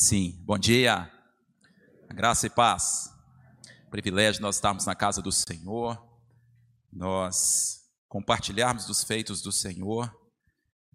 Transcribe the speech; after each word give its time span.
Sim, 0.00 0.40
bom 0.44 0.56
dia. 0.56 1.10
Graça 2.14 2.46
e 2.46 2.50
paz. 2.50 3.12
Privilégio 3.90 4.40
nós 4.40 4.54
estarmos 4.54 4.86
na 4.86 4.94
casa 4.94 5.20
do 5.20 5.32
Senhor, 5.32 6.00
nós 6.92 7.80
compartilharmos 8.08 8.86
dos 8.86 9.02
feitos 9.02 9.42
do 9.42 9.50
Senhor. 9.50 10.08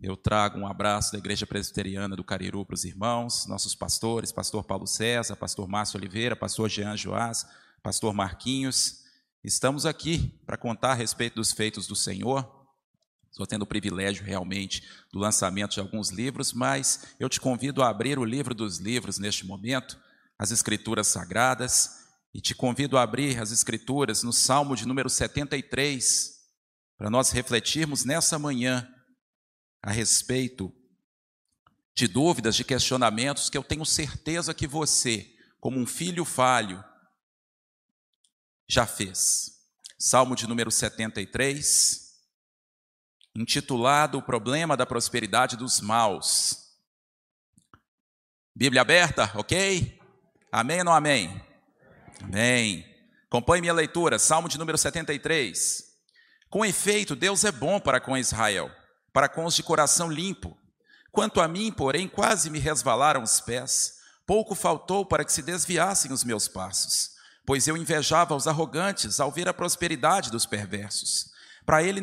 Eu 0.01 0.15
trago 0.15 0.57
um 0.57 0.65
abraço 0.65 1.11
da 1.11 1.17
Igreja 1.17 1.45
Presbiteriana 1.45 2.15
do 2.15 2.23
Cariru 2.23 2.65
para 2.65 2.75
os 2.75 2.85
irmãos, 2.85 3.45
nossos 3.45 3.75
pastores, 3.75 4.31
pastor 4.31 4.63
Paulo 4.63 4.87
César, 4.87 5.35
pastor 5.35 5.67
Márcio 5.67 5.97
Oliveira, 5.97 6.33
pastor 6.33 6.69
Jean 6.69 6.95
Joás, 6.95 7.45
pastor 7.83 8.13
Marquinhos. 8.13 9.03
Estamos 9.43 9.85
aqui 9.85 10.41
para 10.45 10.55
contar 10.55 10.91
a 10.91 10.95
respeito 10.95 11.35
dos 11.35 11.51
feitos 11.51 11.87
do 11.87 11.95
Senhor. 11.95 12.62
Estou 13.33 13.47
tendo 13.47 13.63
o 13.63 13.67
privilégio 13.67 14.23
realmente 14.23 14.87
do 15.11 15.17
lançamento 15.17 15.73
de 15.73 15.79
alguns 15.79 16.11
livros, 16.11 16.53
mas 16.53 17.15
eu 17.19 17.27
te 17.27 17.41
convido 17.41 17.81
a 17.81 17.89
abrir 17.89 18.19
o 18.19 18.23
livro 18.23 18.53
dos 18.53 18.77
livros 18.77 19.17
neste 19.17 19.43
momento, 19.43 19.99
as 20.37 20.51
Escrituras 20.51 21.07
Sagradas, 21.07 22.03
e 22.31 22.39
te 22.39 22.53
convido 22.53 22.95
a 22.95 23.01
abrir 23.01 23.41
as 23.41 23.51
Escrituras 23.51 24.21
no 24.21 24.31
Salmo 24.31 24.75
de 24.75 24.87
número 24.87 25.09
73, 25.09 26.31
para 26.95 27.09
nós 27.09 27.31
refletirmos 27.31 28.05
nessa 28.05 28.37
manhã 28.37 28.87
a 29.81 29.91
respeito 29.91 30.71
de 31.97 32.07
dúvidas, 32.07 32.55
de 32.55 32.63
questionamentos 32.63 33.49
que 33.49 33.57
eu 33.57 33.63
tenho 33.63 33.83
certeza 33.83 34.53
que 34.53 34.67
você, 34.67 35.27
como 35.59 35.79
um 35.79 35.87
filho 35.87 36.23
falho, 36.23 36.83
já 38.69 38.85
fez. 38.85 39.53
Salmo 39.97 40.35
de 40.35 40.45
número 40.45 40.69
73 40.69 42.02
intitulado 43.35 44.17
O 44.17 44.21
Problema 44.21 44.77
da 44.77 44.85
Prosperidade 44.85 45.57
dos 45.57 45.81
Maus. 45.81 46.63
Bíblia 48.55 48.81
aberta, 48.81 49.31
ok? 49.35 49.99
Amém 50.51 50.79
ou 50.79 50.85
não 50.85 50.93
amém? 50.93 51.43
Amém. 52.21 52.85
Acompanhe 53.25 53.61
minha 53.61 53.73
leitura, 53.73 54.19
Salmo 54.19 54.47
de 54.47 54.59
número 54.59 54.77
73. 54.77 55.83
Com 56.47 56.63
efeito, 56.63 57.15
Deus 57.15 57.43
é 57.43 57.51
bom 57.51 57.79
para 57.79 57.99
com 57.99 58.15
Israel, 58.15 58.69
para 59.11 59.27
com 59.27 59.45
os 59.45 59.55
de 59.55 59.63
coração 59.63 60.11
limpo. 60.11 60.55
Quanto 61.11 61.41
a 61.41 61.47
mim, 61.47 61.71
porém, 61.71 62.07
quase 62.07 62.51
me 62.51 62.59
resvalaram 62.59 63.23
os 63.23 63.41
pés. 63.41 63.95
Pouco 64.27 64.53
faltou 64.53 65.03
para 65.03 65.25
que 65.25 65.33
se 65.33 65.41
desviassem 65.41 66.11
os 66.11 66.23
meus 66.23 66.47
passos, 66.47 67.09
pois 67.45 67.67
eu 67.67 67.75
invejava 67.75 68.35
os 68.35 68.47
arrogantes 68.47 69.19
ao 69.19 69.31
ver 69.31 69.49
a 69.49 69.53
prosperidade 69.53 70.29
dos 70.29 70.45
perversos. 70.45 71.32
Para 71.65 71.81
ele 71.81 72.01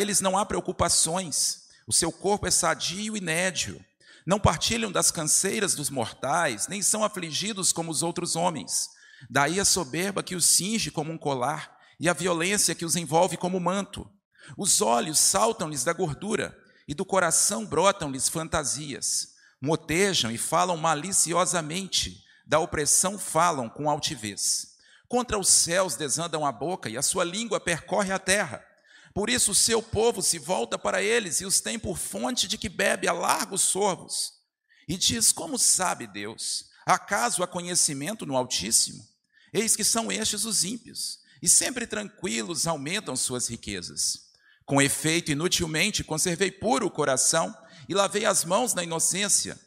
eles 0.00 0.20
não 0.20 0.38
há 0.38 0.46
preocupações. 0.46 1.64
O 1.86 1.92
seu 1.92 2.10
corpo 2.10 2.46
é 2.46 2.50
sadio 2.50 3.16
e 3.16 3.20
nédio. 3.20 3.84
Não 4.26 4.40
partilham 4.40 4.90
das 4.90 5.10
canseiras 5.10 5.74
dos 5.74 5.90
mortais, 5.90 6.66
nem 6.66 6.80
são 6.80 7.04
afligidos 7.04 7.72
como 7.72 7.90
os 7.90 8.02
outros 8.02 8.36
homens. 8.36 8.88
Daí 9.28 9.60
a 9.60 9.64
soberba 9.64 10.22
que 10.22 10.34
os 10.34 10.46
cinge 10.46 10.90
como 10.90 11.12
um 11.12 11.18
colar 11.18 11.78
e 12.00 12.08
a 12.08 12.12
violência 12.12 12.74
que 12.74 12.84
os 12.84 12.96
envolve 12.96 13.36
como 13.36 13.60
manto. 13.60 14.10
Os 14.56 14.80
olhos 14.80 15.18
saltam-lhes 15.18 15.84
da 15.84 15.92
gordura 15.92 16.56
e 16.86 16.94
do 16.94 17.04
coração 17.04 17.64
brotam-lhes 17.64 18.28
fantasias. 18.28 19.34
Motejam 19.60 20.30
e 20.30 20.38
falam 20.38 20.76
maliciosamente, 20.76 22.22
da 22.46 22.58
opressão 22.58 23.18
falam 23.18 23.68
com 23.68 23.88
altivez. 23.88 24.74
Contra 25.08 25.38
os 25.38 25.48
céus 25.48 25.96
desandam 25.96 26.44
a 26.44 26.52
boca 26.52 26.88
e 26.88 26.96
a 26.96 27.02
sua 27.02 27.24
língua 27.24 27.60
percorre 27.60 28.12
a 28.12 28.18
terra. 28.18 28.64
Por 29.14 29.30
isso 29.30 29.52
o 29.52 29.54
seu 29.54 29.80
povo 29.80 30.20
se 30.20 30.40
volta 30.40 30.76
para 30.76 31.00
eles 31.00 31.40
e 31.40 31.46
os 31.46 31.60
tem 31.60 31.78
por 31.78 31.96
fonte 31.96 32.48
de 32.48 32.58
que 32.58 32.68
bebe 32.68 33.06
a 33.06 33.12
largos 33.12 33.62
sorvos. 33.62 34.32
E 34.88 34.98
diz: 34.98 35.30
Como 35.30 35.56
sabe 35.56 36.08
Deus? 36.08 36.66
Acaso 36.84 37.42
há 37.42 37.46
conhecimento 37.46 38.26
no 38.26 38.36
Altíssimo? 38.36 39.06
Eis 39.52 39.76
que 39.76 39.84
são 39.84 40.10
estes 40.10 40.44
os 40.44 40.64
ímpios, 40.64 41.20
e 41.40 41.48
sempre 41.48 41.86
tranquilos 41.86 42.66
aumentam 42.66 43.14
suas 43.14 43.46
riquezas. 43.46 44.32
Com 44.66 44.82
efeito, 44.82 45.30
inutilmente 45.30 46.02
conservei 46.02 46.50
puro 46.50 46.86
o 46.86 46.90
coração 46.90 47.56
e 47.88 47.94
lavei 47.94 48.24
as 48.24 48.44
mãos 48.44 48.74
na 48.74 48.82
inocência, 48.82 49.58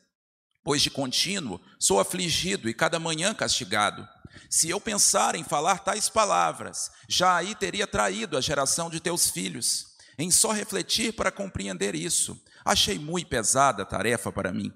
pois 0.68 0.82
de 0.82 0.90
contínuo 0.90 1.62
sou 1.80 1.98
afligido 1.98 2.68
e 2.68 2.74
cada 2.74 3.00
manhã 3.00 3.34
castigado. 3.34 4.06
Se 4.50 4.70
eu 4.70 4.82
pensar 4.82 5.34
em 5.34 5.42
falar 5.42 5.80
tais 5.80 6.10
palavras, 6.10 6.92
já 7.08 7.38
aí 7.38 7.56
teria 7.56 7.88
traído 7.88 8.38
a 8.38 8.42
geração 8.42 8.90
de 8.90 9.00
teus 9.00 9.30
filhos. 9.30 9.96
Em 10.20 10.30
só 10.30 10.52
refletir 10.52 11.14
para 11.14 11.32
compreender 11.32 11.96
isso, 11.96 12.38
achei 12.66 13.00
muito 13.00 13.30
pesada 13.30 13.84
a 13.84 13.86
tarefa 13.86 14.30
para 14.30 14.52
mim. 14.52 14.74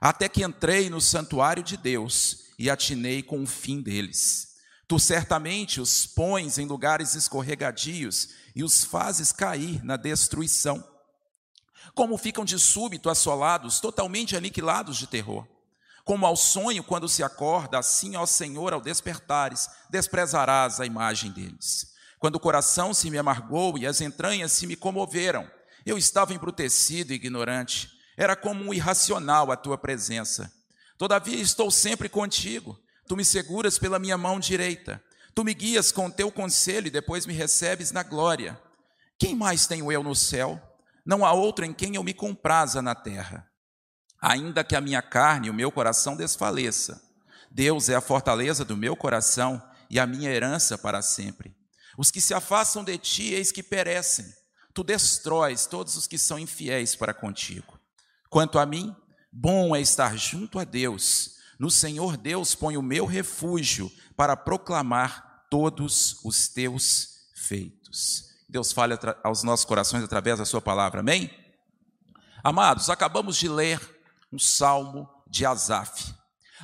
Até 0.00 0.28
que 0.28 0.42
entrei 0.42 0.90
no 0.90 1.00
santuário 1.00 1.62
de 1.62 1.76
Deus 1.76 2.46
e 2.58 2.68
atinei 2.68 3.22
com 3.22 3.40
o 3.40 3.46
fim 3.46 3.80
deles. 3.80 4.56
Tu 4.88 4.98
certamente 4.98 5.80
os 5.80 6.04
pões 6.04 6.58
em 6.58 6.66
lugares 6.66 7.14
escorregadios 7.14 8.30
e 8.56 8.64
os 8.64 8.82
fazes 8.82 9.30
cair 9.30 9.84
na 9.84 9.96
destruição. 9.96 10.84
Como 11.98 12.16
ficam 12.16 12.44
de 12.44 12.60
súbito 12.60 13.10
assolados, 13.10 13.80
totalmente 13.80 14.36
aniquilados 14.36 14.98
de 14.98 15.08
terror. 15.08 15.44
Como 16.04 16.24
ao 16.24 16.36
sonho 16.36 16.84
quando 16.84 17.08
se 17.08 17.24
acorda, 17.24 17.76
assim 17.76 18.14
ao 18.14 18.24
Senhor 18.24 18.72
ao 18.72 18.80
despertares, 18.80 19.68
desprezarás 19.90 20.78
a 20.78 20.86
imagem 20.86 21.32
deles. 21.32 21.92
Quando 22.20 22.36
o 22.36 22.40
coração 22.40 22.94
se 22.94 23.10
me 23.10 23.18
amargou 23.18 23.76
e 23.76 23.84
as 23.84 24.00
entranhas 24.00 24.52
se 24.52 24.64
me 24.64 24.76
comoveram, 24.76 25.50
eu 25.84 25.98
estava 25.98 26.32
embrutecido 26.32 27.12
e 27.12 27.16
ignorante, 27.16 27.90
era 28.16 28.36
como 28.36 28.62
um 28.62 28.72
irracional 28.72 29.50
a 29.50 29.56
tua 29.56 29.76
presença. 29.76 30.52
Todavia 30.96 31.42
estou 31.42 31.68
sempre 31.68 32.08
contigo, 32.08 32.78
tu 33.08 33.16
me 33.16 33.24
seguras 33.24 33.76
pela 33.76 33.98
minha 33.98 34.16
mão 34.16 34.38
direita, 34.38 35.02
tu 35.34 35.42
me 35.42 35.52
guias 35.52 35.90
com 35.90 36.08
teu 36.08 36.30
conselho 36.30 36.86
e 36.86 36.92
depois 36.92 37.26
me 37.26 37.34
recebes 37.34 37.90
na 37.90 38.04
glória. 38.04 38.56
Quem 39.18 39.34
mais 39.34 39.66
tenho 39.66 39.90
eu 39.90 40.04
no 40.04 40.14
céu? 40.14 40.62
Não 41.08 41.26
há 41.26 41.32
outro 41.32 41.64
em 41.64 41.72
quem 41.72 41.96
eu 41.96 42.04
me 42.04 42.14
compraza 42.14 42.80
na 42.80 42.94
terra 42.94 43.48
ainda 44.20 44.64
que 44.64 44.74
a 44.74 44.80
minha 44.80 45.00
carne 45.00 45.46
e 45.46 45.50
o 45.50 45.54
meu 45.54 45.70
coração 45.70 46.16
desfaleça. 46.16 47.02
Deus 47.50 47.88
é 47.88 47.94
a 47.94 48.00
fortaleza 48.00 48.64
do 48.64 48.76
meu 48.76 48.96
coração 48.96 49.62
e 49.88 49.98
a 49.98 50.06
minha 50.06 50.30
herança 50.30 50.76
para 50.76 51.00
sempre. 51.00 51.56
Os 51.96 52.10
que 52.10 52.20
se 52.20 52.34
afastam 52.34 52.84
de 52.84 52.98
ti, 52.98 53.32
eis 53.32 53.50
que 53.50 53.62
perecem. 53.62 54.26
Tu 54.74 54.84
destróis 54.84 55.66
todos 55.66 55.96
os 55.96 56.06
que 56.06 56.18
são 56.18 56.38
infiéis 56.38 56.94
para 56.94 57.14
contigo. 57.14 57.78
Quanto 58.28 58.58
a 58.58 58.66
mim, 58.66 58.94
bom 59.32 59.74
é 59.74 59.80
estar 59.80 60.16
junto 60.16 60.58
a 60.58 60.64
Deus. 60.64 61.36
No 61.58 61.70
Senhor 61.70 62.16
Deus 62.16 62.54
ponho 62.54 62.80
o 62.80 62.82
meu 62.82 63.06
refúgio 63.06 63.90
para 64.16 64.36
proclamar 64.36 65.46
todos 65.50 66.20
os 66.24 66.48
teus 66.48 67.28
feitos. 67.34 68.27
Deus 68.48 68.72
fale 68.72 68.98
aos 69.22 69.42
nossos 69.42 69.66
corações 69.66 70.02
através 70.02 70.38
da 70.38 70.44
sua 70.46 70.60
palavra. 70.60 71.00
Amém? 71.00 71.30
Amados, 72.42 72.88
acabamos 72.88 73.36
de 73.36 73.48
ler 73.48 73.78
um 74.32 74.38
salmo 74.38 75.08
de 75.26 75.44
Asaf. 75.44 76.14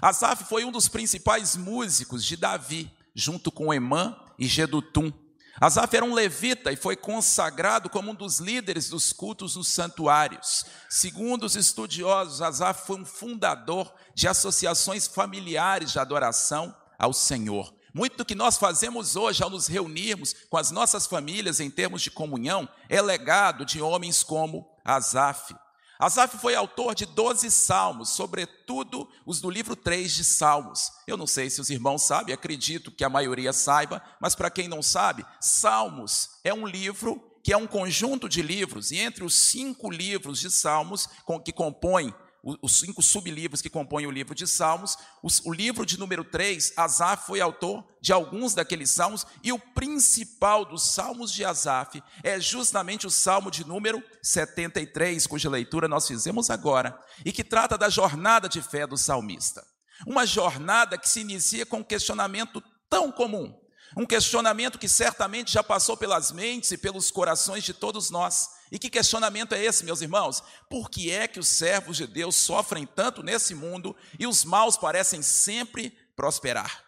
Asaf 0.00 0.44
foi 0.44 0.64
um 0.64 0.72
dos 0.72 0.88
principais 0.88 1.56
músicos 1.56 2.24
de 2.24 2.36
Davi, 2.36 2.90
junto 3.14 3.52
com 3.52 3.72
Emã 3.72 4.16
e 4.38 4.46
Gedutum. 4.46 5.12
Asaf 5.60 5.94
era 5.94 6.04
um 6.04 6.14
levita 6.14 6.72
e 6.72 6.76
foi 6.76 6.96
consagrado 6.96 7.90
como 7.90 8.10
um 8.10 8.14
dos 8.14 8.38
líderes 8.38 8.88
dos 8.88 9.12
cultos 9.12 9.54
nos 9.54 9.68
santuários. 9.68 10.64
Segundo 10.88 11.44
os 11.44 11.54
estudiosos, 11.54 12.40
Asaf 12.40 12.86
foi 12.86 13.00
um 13.00 13.04
fundador 13.04 13.92
de 14.14 14.26
associações 14.26 15.06
familiares 15.06 15.92
de 15.92 15.98
adoração 15.98 16.74
ao 16.98 17.12
Senhor. 17.12 17.72
Muito 17.94 18.16
do 18.16 18.24
que 18.24 18.34
nós 18.34 18.58
fazemos 18.58 19.14
hoje 19.14 19.40
ao 19.40 19.48
nos 19.48 19.68
reunirmos 19.68 20.34
com 20.50 20.56
as 20.56 20.72
nossas 20.72 21.06
famílias 21.06 21.60
em 21.60 21.70
termos 21.70 22.02
de 22.02 22.10
comunhão 22.10 22.68
é 22.88 23.00
legado 23.00 23.64
de 23.64 23.80
homens 23.80 24.24
como 24.24 24.68
Asaf. 24.84 25.54
Asaf 25.96 26.38
foi 26.38 26.56
autor 26.56 26.96
de 26.96 27.06
12 27.06 27.48
salmos, 27.52 28.08
sobretudo 28.10 29.08
os 29.24 29.40
do 29.40 29.48
livro 29.48 29.76
3 29.76 30.12
de 30.12 30.24
Salmos. 30.24 30.90
Eu 31.06 31.16
não 31.16 31.26
sei 31.26 31.48
se 31.48 31.60
os 31.60 31.70
irmãos 31.70 32.02
sabem, 32.02 32.34
acredito 32.34 32.90
que 32.90 33.04
a 33.04 33.08
maioria 33.08 33.52
saiba, 33.52 34.02
mas 34.20 34.34
para 34.34 34.50
quem 34.50 34.66
não 34.66 34.82
sabe, 34.82 35.24
Salmos 35.40 36.30
é 36.42 36.52
um 36.52 36.66
livro 36.66 37.22
que 37.44 37.52
é 37.52 37.56
um 37.56 37.66
conjunto 37.66 38.28
de 38.28 38.42
livros, 38.42 38.90
e 38.90 38.98
entre 38.98 39.22
os 39.22 39.34
cinco 39.34 39.88
livros 39.88 40.40
de 40.40 40.50
Salmos 40.50 41.08
que 41.44 41.52
compõem 41.52 42.12
os 42.44 42.78
cinco 42.78 43.02
sublivros 43.02 43.62
que 43.62 43.70
compõem 43.70 44.06
o 44.06 44.10
livro 44.10 44.34
de 44.34 44.46
Salmos. 44.46 44.96
O 45.44 45.52
livro 45.52 45.86
de 45.86 45.98
número 45.98 46.22
3, 46.22 46.74
Asaf 46.76 47.26
foi 47.26 47.40
autor 47.40 47.84
de 48.00 48.12
alguns 48.12 48.52
daqueles 48.52 48.90
salmos, 48.90 49.26
e 49.42 49.50
o 49.50 49.58
principal 49.58 50.64
dos 50.66 50.82
salmos 50.82 51.32
de 51.32 51.42
Asaf 51.42 52.02
é 52.22 52.38
justamente 52.38 53.06
o 53.06 53.10
salmo 53.10 53.50
de 53.50 53.66
número 53.66 54.02
73, 54.22 55.26
cuja 55.26 55.48
leitura 55.48 55.88
nós 55.88 56.06
fizemos 56.06 56.50
agora, 56.50 56.98
e 57.24 57.32
que 57.32 57.42
trata 57.42 57.78
da 57.78 57.88
jornada 57.88 58.46
de 58.46 58.60
fé 58.60 58.86
do 58.86 58.98
salmista. 58.98 59.64
Uma 60.06 60.26
jornada 60.26 60.98
que 60.98 61.08
se 61.08 61.20
inicia 61.20 61.64
com 61.64 61.78
um 61.78 61.84
questionamento 61.84 62.62
tão 62.90 63.10
comum: 63.10 63.58
Um 63.96 64.06
questionamento 64.06 64.78
que 64.78 64.88
certamente 64.88 65.52
já 65.52 65.62
passou 65.62 65.96
pelas 65.96 66.32
mentes 66.32 66.70
e 66.72 66.78
pelos 66.78 67.10
corações 67.10 67.62
de 67.62 67.72
todos 67.72 68.10
nós. 68.10 68.50
E 68.72 68.78
que 68.78 68.90
questionamento 68.90 69.54
é 69.54 69.64
esse, 69.64 69.84
meus 69.84 70.00
irmãos? 70.00 70.42
Por 70.68 70.90
que 70.90 71.10
é 71.10 71.28
que 71.28 71.38
os 71.38 71.46
servos 71.46 71.96
de 71.96 72.06
Deus 72.06 72.34
sofrem 72.34 72.86
tanto 72.86 73.22
nesse 73.22 73.54
mundo 73.54 73.94
e 74.18 74.26
os 74.26 74.44
maus 74.44 74.76
parecem 74.76 75.22
sempre 75.22 75.96
prosperar? 76.16 76.84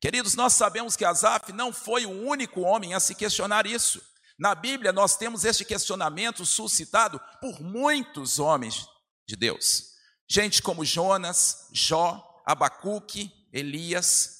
Queridos, 0.00 0.34
nós 0.34 0.52
sabemos 0.52 0.94
que 0.94 1.04
Asaf 1.04 1.52
não 1.52 1.72
foi 1.72 2.06
o 2.06 2.10
único 2.10 2.60
homem 2.60 2.94
a 2.94 3.00
se 3.00 3.16
questionar 3.16 3.66
isso. 3.66 4.00
Na 4.38 4.54
Bíblia, 4.54 4.92
nós 4.92 5.16
temos 5.16 5.44
este 5.44 5.64
questionamento 5.64 6.46
suscitado 6.46 7.20
por 7.40 7.60
muitos 7.60 8.38
homens 8.38 8.86
de 9.26 9.34
Deus. 9.34 9.88
Gente 10.30 10.62
como 10.62 10.84
Jonas, 10.84 11.66
Jó, 11.72 12.24
Abacuque, 12.46 13.32
Elias. 13.52 14.37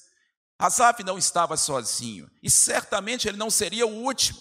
Asaf 0.59 1.01
não 1.05 1.17
estava 1.17 1.55
sozinho 1.55 2.29
e 2.43 2.49
certamente 2.49 3.29
ele 3.29 3.37
não 3.37 3.49
seria 3.49 3.87
o 3.87 4.03
último, 4.03 4.37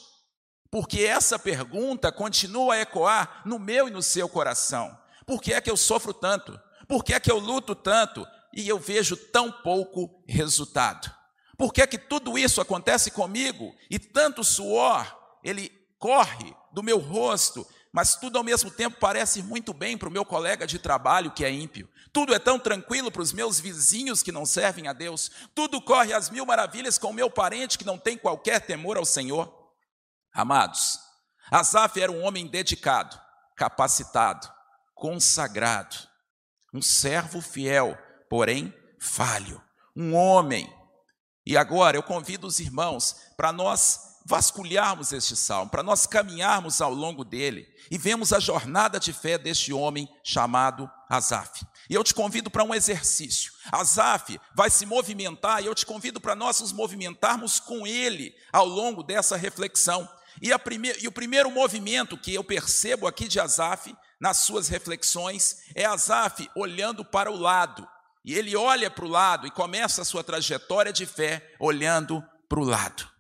porque 0.69 1.05
essa 1.05 1.39
pergunta 1.39 2.11
continua 2.11 2.75
a 2.75 2.81
ecoar 2.81 3.43
no 3.47 3.57
meu 3.57 3.87
e 3.87 3.93
no 3.93 4.03
seu 4.03 4.29
coração. 4.29 4.99
Por 5.25 5.41
que 5.41 5.55
é 5.55 5.61
que 5.61 5.71
eu 5.71 5.77
sofro 5.77 6.13
tanto? 6.13 6.59
Por 6.89 7.05
que 7.05 7.15
é 7.15 7.21
que 7.21 7.31
eu 7.31 7.39
luto 7.39 7.75
tanto 7.75 8.27
e 8.53 8.69
eu 8.69 8.79
vejo 8.81 9.17
tão 9.17 9.53
pouco 9.53 10.25
resultado? 10.27 11.09
Por 11.57 11.73
que 11.73 11.83
é 11.83 11.87
que 11.87 11.99
tudo 11.99 12.37
isso 12.37 12.61
acontece 12.61 13.13
comigo 13.13 13.73
e 13.89 13.99
tanto 13.99 14.43
suor 14.43 15.17
ele 15.45 15.71
corre 15.99 16.55
do 16.73 16.83
meu 16.83 16.99
rosto, 16.99 17.67
mas 17.93 18.17
tudo 18.17 18.39
ao 18.39 18.45
mesmo 18.45 18.71
tempo 18.71 18.99
parece 19.01 19.43
muito 19.43 19.73
bem 19.73 19.97
para 19.97 20.09
o 20.09 20.13
meu 20.13 20.25
colega 20.25 20.67
de 20.67 20.79
trabalho 20.79 21.31
que 21.31 21.45
é 21.45 21.51
ímpio. 21.51 21.89
Tudo 22.13 22.35
é 22.35 22.39
tão 22.39 22.59
tranquilo 22.59 23.11
para 23.11 23.23
os 23.23 23.33
meus 23.33 23.59
vizinhos 23.59 24.23
que 24.23 24.33
não 24.33 24.45
servem 24.45 24.89
a 24.89 24.93
Deus. 24.93 25.31
Tudo 25.55 25.81
corre 25.81 26.13
às 26.13 26.31
mil 26.31 26.45
maravilhas 26.45 26.99
com 26.99 27.09
o 27.09 27.15
meu 27.15 27.31
parente 27.31 27.79
que 27.79 27.87
não 27.87 27.99
tem 27.99 28.17
qualquer 28.17 28.61
temor 28.61 28.97
ao 28.97 29.05
Senhor. 29.05 29.53
Amados, 30.33 30.99
Asaf 31.51 32.01
era 32.01 32.13
um 32.13 32.23
homem 32.23 32.47
dedicado, 32.47 33.19
capacitado, 33.57 34.49
consagrado, 34.95 35.97
um 36.73 36.83
servo 36.83 37.41
fiel, 37.41 37.97
porém 38.29 38.73
falho, 39.01 39.63
um 39.97 40.15
homem. 40.15 40.73
E 41.47 41.57
agora 41.57 41.97
eu 41.97 42.03
convido 42.03 42.47
os 42.47 42.61
irmãos 42.61 43.17
para 43.37 43.51
nós 43.51 44.18
vasculharmos 44.29 45.11
este 45.15 45.35
salmo, 45.35 45.71
para 45.71 45.83
nós 45.83 46.07
caminharmos 46.07 46.83
ao 46.83 46.93
longo 46.93 47.25
dele 47.25 47.67
e 47.91 47.97
vemos 47.97 48.31
a 48.31 48.39
jornada 48.39 49.01
de 49.01 49.11
fé 49.11 49.39
deste 49.39 49.73
homem 49.73 50.07
chamado 50.23 50.89
Asaf. 51.09 51.65
E 51.89 51.95
eu 51.95 52.05
te 52.05 52.13
convido 52.13 52.51
para 52.51 52.63
um 52.63 52.75
exercício. 52.75 53.51
Asaf 53.73 54.39
vai 54.55 54.69
se 54.69 54.85
movimentar 54.85 55.63
e 55.63 55.67
eu 55.67 55.75
te 55.75 55.87
convido 55.87 56.21
para 56.21 56.35
nós 56.35 56.61
nos 56.61 56.73
movimentarmos 56.73 57.59
com 57.59 57.87
ele 57.87 58.35
ao 58.53 58.67
longo 58.67 59.03
dessa 59.03 59.35
reflexão. 59.35 60.07
E, 60.43 60.51
e 61.01 61.09
o 61.09 61.13
primeiro 61.13 61.51
movimento 61.51 62.19
que 62.19 62.35
eu 62.35 62.45
percebo 62.45 63.07
aqui 63.07 63.29
de 63.29 63.41
Asaf, 63.41 63.97
nas 64.21 64.37
suas 64.37 64.69
reflexões, 64.69 65.61
é 65.75 65.87
Asaf 65.87 66.51
olhando 66.55 67.03
para 67.03 67.31
o 67.31 67.37
lado. 67.37 67.89
E 68.23 68.35
ele 68.35 68.55
olha 68.55 68.91
para 68.91 69.07
o 69.07 69.09
lado 69.09 69.47
e 69.47 69.51
começa 69.51 70.03
a 70.03 70.05
sua 70.05 70.23
trajetória 70.23 70.93
de 70.93 71.07
fé 71.07 71.55
olhando 71.59 72.23
para 72.47 72.61
o 72.61 72.65
lado. 72.65 73.18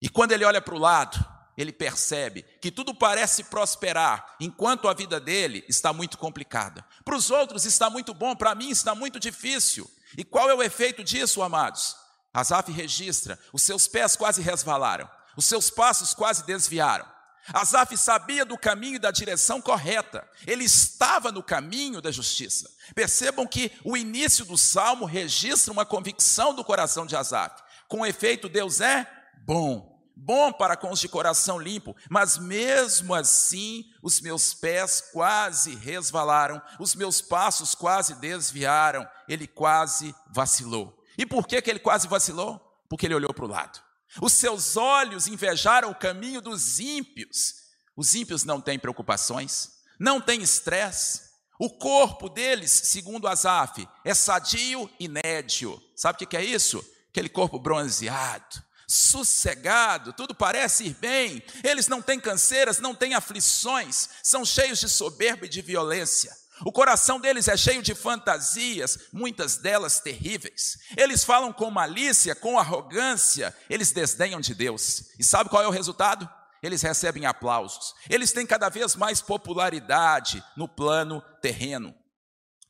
E 0.00 0.08
quando 0.08 0.32
ele 0.32 0.44
olha 0.44 0.62
para 0.62 0.74
o 0.74 0.78
lado, 0.78 1.24
ele 1.56 1.72
percebe 1.72 2.42
que 2.60 2.70
tudo 2.70 2.94
parece 2.94 3.44
prosperar, 3.44 4.36
enquanto 4.40 4.88
a 4.88 4.94
vida 4.94 5.20
dele 5.20 5.64
está 5.68 5.92
muito 5.92 6.16
complicada. 6.16 6.84
Para 7.04 7.16
os 7.16 7.30
outros 7.30 7.64
está 7.66 7.90
muito 7.90 8.14
bom, 8.14 8.34
para 8.34 8.54
mim 8.54 8.70
está 8.70 8.94
muito 8.94 9.20
difícil. 9.20 9.90
E 10.16 10.24
qual 10.24 10.48
é 10.48 10.54
o 10.54 10.62
efeito 10.62 11.04
disso, 11.04 11.42
amados? 11.42 11.96
Asaf 12.32 12.70
registra: 12.72 13.38
os 13.52 13.62
seus 13.62 13.86
pés 13.86 14.16
quase 14.16 14.40
resvalaram, 14.40 15.08
os 15.36 15.44
seus 15.44 15.70
passos 15.70 16.14
quase 16.14 16.44
desviaram. 16.44 17.06
Asaf 17.52 17.96
sabia 17.96 18.44
do 18.44 18.56
caminho 18.56 18.96
e 18.96 18.98
da 18.98 19.10
direção 19.10 19.60
correta, 19.60 20.28
ele 20.46 20.64
estava 20.64 21.32
no 21.32 21.42
caminho 21.42 22.00
da 22.00 22.10
justiça. 22.10 22.70
Percebam 22.94 23.46
que 23.46 23.72
o 23.84 23.96
início 23.96 24.44
do 24.44 24.56
salmo 24.56 25.04
registra 25.04 25.72
uma 25.72 25.86
convicção 25.86 26.54
do 26.54 26.64
coração 26.64 27.06
de 27.06 27.16
Asaf. 27.16 27.62
Com 27.88 28.06
efeito, 28.06 28.48
Deus 28.48 28.80
é 28.80 29.10
bom 29.44 29.89
bom 30.22 30.52
para 30.52 30.76
com 30.76 30.90
os 30.90 31.00
de 31.00 31.08
coração 31.08 31.58
limpo, 31.58 31.96
mas 32.08 32.36
mesmo 32.36 33.14
assim 33.14 33.84
os 34.02 34.20
meus 34.20 34.52
pés 34.52 35.00
quase 35.12 35.74
resvalaram, 35.74 36.60
os 36.78 36.94
meus 36.94 37.20
passos 37.20 37.74
quase 37.74 38.14
desviaram, 38.16 39.08
ele 39.28 39.46
quase 39.46 40.14
vacilou. 40.30 41.02
E 41.16 41.24
por 41.24 41.46
que, 41.46 41.60
que 41.60 41.70
ele 41.70 41.78
quase 41.78 42.06
vacilou? 42.06 42.60
Porque 42.88 43.06
ele 43.06 43.14
olhou 43.14 43.32
para 43.32 43.44
o 43.44 43.48
lado. 43.48 43.80
Os 44.20 44.32
seus 44.32 44.76
olhos 44.76 45.26
invejaram 45.26 45.90
o 45.90 45.94
caminho 45.94 46.40
dos 46.40 46.78
ímpios. 46.78 47.54
Os 47.96 48.14
ímpios 48.14 48.44
não 48.44 48.60
têm 48.60 48.78
preocupações, 48.78 49.70
não 49.98 50.20
têm 50.20 50.42
estresse. 50.42 51.30
O 51.58 51.70
corpo 51.70 52.28
deles, 52.28 52.70
segundo 52.70 53.28
Asaf, 53.28 53.86
é 54.04 54.14
sadio 54.14 54.90
e 54.98 55.08
nédio. 55.08 55.80
Sabe 55.94 56.24
o 56.24 56.26
que 56.26 56.36
é 56.36 56.44
isso? 56.44 56.84
Aquele 57.10 57.28
corpo 57.28 57.58
bronzeado, 57.58 58.62
sossegado, 58.90 60.12
tudo 60.12 60.34
parece 60.34 60.86
ir 60.86 60.94
bem, 60.94 61.40
eles 61.62 61.86
não 61.86 62.02
têm 62.02 62.18
canseiras, 62.18 62.80
não 62.80 62.92
têm 62.92 63.14
aflições, 63.14 64.08
são 64.20 64.44
cheios 64.44 64.80
de 64.80 64.88
soberba 64.88 65.46
e 65.46 65.48
de 65.48 65.62
violência. 65.62 66.36
O 66.64 66.72
coração 66.72 67.20
deles 67.20 67.46
é 67.46 67.56
cheio 67.56 67.82
de 67.82 67.94
fantasias, 67.94 68.98
muitas 69.12 69.56
delas 69.56 70.00
terríveis. 70.00 70.76
Eles 70.96 71.24
falam 71.24 71.52
com 71.52 71.70
malícia, 71.70 72.34
com 72.34 72.58
arrogância, 72.58 73.56
eles 73.70 73.92
desdenham 73.92 74.40
de 74.40 74.54
Deus. 74.54 75.04
E 75.18 75.24
sabe 75.24 75.48
qual 75.48 75.62
é 75.62 75.68
o 75.68 75.72
resultado? 75.72 76.28
Eles 76.60 76.82
recebem 76.82 77.24
aplausos. 77.24 77.94
Eles 78.10 78.32
têm 78.32 78.44
cada 78.44 78.68
vez 78.68 78.96
mais 78.96 79.22
popularidade 79.22 80.44
no 80.56 80.68
plano 80.68 81.22
terreno. 81.40 81.94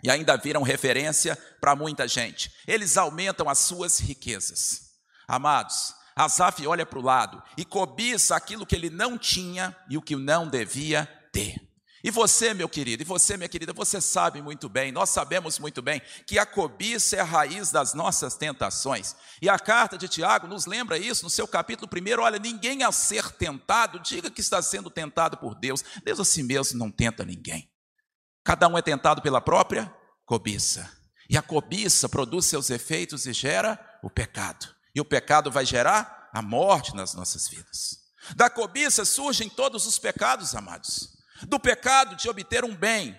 E 0.03 0.11
ainda 0.11 0.37
viram 0.37 0.63
referência 0.63 1.37
para 1.61 1.75
muita 1.75 2.07
gente. 2.07 2.53
Eles 2.67 2.97
aumentam 2.97 3.49
as 3.49 3.59
suas 3.59 3.99
riquezas. 3.99 4.91
Amados, 5.27 5.95
Asaf 6.25 6.67
olha 6.67 6.85
para 6.85 6.99
o 6.99 7.03
lado 7.03 7.43
e 7.57 7.65
cobiça 7.65 8.37
aquilo 8.37 8.67
que 8.67 8.75
ele 8.75 8.91
não 8.91 9.17
tinha 9.17 9.77
e 9.89 9.97
o 9.97 10.03
que 10.03 10.17
não 10.17 10.49
devia 10.49 11.07
ter. 11.33 11.71
E 12.03 12.11
você, 12.11 12.55
meu 12.55 12.69
querido, 12.69 13.03
e 13.03 13.07
você, 13.07 13.37
minha 13.37 13.49
querida, 13.49 13.75
você 13.75 14.01
sabe 14.01 14.41
muito 14.41 14.71
bem, 14.71 14.91
nós 14.91 15.11
sabemos 15.11 15.59
muito 15.59 15.83
bem 15.83 16.01
que 16.27 16.39
a 16.39 16.47
cobiça 16.47 17.17
é 17.17 17.21
a 17.21 17.25
raiz 17.25 17.71
das 17.71 17.93
nossas 17.93 18.35
tentações. 18.37 19.15
E 19.41 19.51
a 19.51 19.59
carta 19.59 19.99
de 19.99 20.09
Tiago 20.09 20.47
nos 20.47 20.65
lembra 20.65 20.97
isso 20.97 21.25
no 21.25 21.31
seu 21.31 21.47
capítulo 21.47 21.91
1. 21.93 22.23
Olha, 22.23 22.39
ninguém 22.39 22.83
a 22.83 22.91
ser 22.91 23.31
tentado, 23.33 24.01
diga 24.01 24.31
que 24.31 24.41
está 24.41 24.63
sendo 24.63 24.89
tentado 24.89 25.37
por 25.37 25.55
Deus. 25.55 25.85
Deus 26.03 26.21
a 26.21 26.25
si 26.25 26.43
mesmo 26.43 26.79
não 26.79 26.91
tenta 26.91 27.23
ninguém. 27.23 27.71
Cada 28.43 28.67
um 28.67 28.79
é 28.79 28.83
tentado 28.83 29.21
pela 29.21 29.41
própria 29.41 29.95
cobiça. 30.25 30.91
E 31.29 31.37
a 31.37 31.43
cobiça 31.43 32.09
produz 32.09 32.47
seus 32.47 32.71
efeitos 32.71 33.27
e 33.27 33.33
gera 33.35 33.79
o 34.03 34.09
pecado. 34.09 34.80
E 34.94 35.00
o 35.00 35.04
pecado 35.04 35.50
vai 35.50 35.64
gerar 35.64 36.30
a 36.32 36.42
morte 36.42 36.94
nas 36.94 37.14
nossas 37.14 37.49
vidas. 37.49 37.99
Da 38.37 38.50
cobiça 38.50 39.04
surgem 39.04 39.49
todos 39.49 39.87
os 39.87 39.99
pecados, 39.99 40.54
amados. 40.54 41.09
Do 41.49 41.59
pecado 41.59 42.16
de 42.16 42.28
obter 42.28 42.64
um 42.64 42.75
bem, 42.75 43.18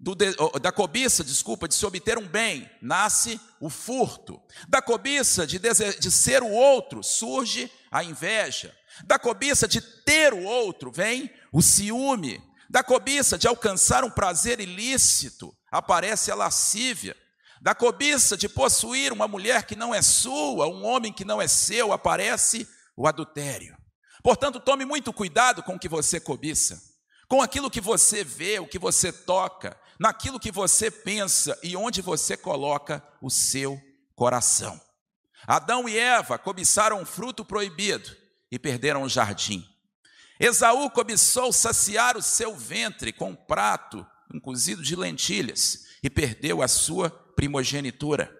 do, 0.00 0.14
da 0.60 0.70
cobiça, 0.70 1.24
desculpa, 1.24 1.66
de 1.66 1.74
se 1.74 1.84
obter 1.84 2.18
um 2.18 2.26
bem, 2.26 2.70
nasce 2.80 3.40
o 3.60 3.68
furto. 3.68 4.40
Da 4.68 4.80
cobiça 4.80 5.46
de, 5.46 5.58
de 5.58 6.10
ser 6.10 6.42
o 6.42 6.50
outro, 6.50 7.02
surge 7.02 7.70
a 7.90 8.04
inveja. 8.04 8.74
Da 9.04 9.18
cobiça 9.18 9.66
de 9.66 9.80
ter 9.80 10.32
o 10.32 10.44
outro, 10.44 10.92
vem 10.92 11.30
o 11.52 11.60
ciúme. 11.60 12.40
Da 12.70 12.84
cobiça 12.84 13.36
de 13.36 13.48
alcançar 13.48 14.04
um 14.04 14.10
prazer 14.10 14.60
ilícito, 14.60 15.52
aparece 15.70 16.30
a 16.30 16.34
lascívia. 16.34 17.16
Da 17.60 17.74
cobiça 17.74 18.36
de 18.36 18.48
possuir 18.48 19.12
uma 19.12 19.26
mulher 19.26 19.64
que 19.64 19.74
não 19.74 19.94
é 19.94 20.00
sua, 20.00 20.68
um 20.68 20.84
homem 20.84 21.12
que 21.12 21.24
não 21.24 21.42
é 21.42 21.48
seu, 21.48 21.92
aparece 21.92 22.68
o 22.96 23.06
adultério. 23.06 23.76
Portanto, 24.22 24.60
tome 24.60 24.84
muito 24.84 25.12
cuidado 25.12 25.62
com 25.62 25.74
o 25.74 25.78
que 25.78 25.88
você 25.88 26.20
cobiça, 26.20 26.80
com 27.28 27.42
aquilo 27.42 27.70
que 27.70 27.80
você 27.80 28.22
vê, 28.22 28.58
o 28.58 28.66
que 28.66 28.78
você 28.78 29.12
toca, 29.12 29.78
naquilo 29.98 30.38
que 30.40 30.52
você 30.52 30.90
pensa 30.90 31.58
e 31.62 31.76
onde 31.76 32.00
você 32.00 32.36
coloca 32.36 33.02
o 33.20 33.30
seu 33.30 33.80
coração. 34.14 34.80
Adão 35.46 35.88
e 35.88 35.96
Eva 35.96 36.38
cobiçaram 36.38 37.00
um 37.00 37.06
fruto 37.06 37.44
proibido 37.44 38.16
e 38.50 38.58
perderam 38.58 39.02
o 39.02 39.08
jardim. 39.08 39.64
Esaú 40.38 40.88
cobiçou 40.90 41.52
saciar 41.52 42.16
o 42.16 42.22
seu 42.22 42.54
ventre 42.54 43.12
com 43.12 43.30
um 43.30 43.36
prato, 43.36 44.06
um 44.32 44.38
cozido 44.38 44.82
de 44.82 44.94
lentilhas, 44.94 45.86
e 46.02 46.08
perdeu 46.08 46.62
a 46.62 46.68
sua 46.68 47.10
primogenitura. 47.38 48.36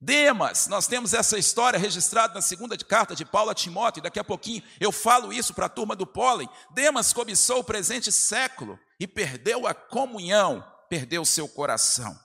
Demas, 0.00 0.66
nós 0.66 0.88
temos 0.88 1.14
essa 1.14 1.38
história 1.38 1.78
registrada 1.78 2.34
na 2.34 2.42
segunda 2.42 2.76
carta 2.76 3.14
de 3.14 3.24
Paulo 3.24 3.48
a 3.48 3.54
Timóteo, 3.54 4.02
daqui 4.02 4.18
a 4.18 4.24
pouquinho 4.24 4.60
eu 4.80 4.90
falo 4.90 5.32
isso 5.32 5.54
para 5.54 5.66
a 5.66 5.68
turma 5.68 5.94
do 5.94 6.04
pólen. 6.04 6.48
Demas 6.72 7.12
cobiçou 7.12 7.60
o 7.60 7.64
presente 7.64 8.10
século 8.10 8.76
e 8.98 9.06
perdeu 9.06 9.68
a 9.68 9.74
comunhão, 9.74 10.66
perdeu 10.88 11.24
seu 11.24 11.48
coração. 11.48 12.18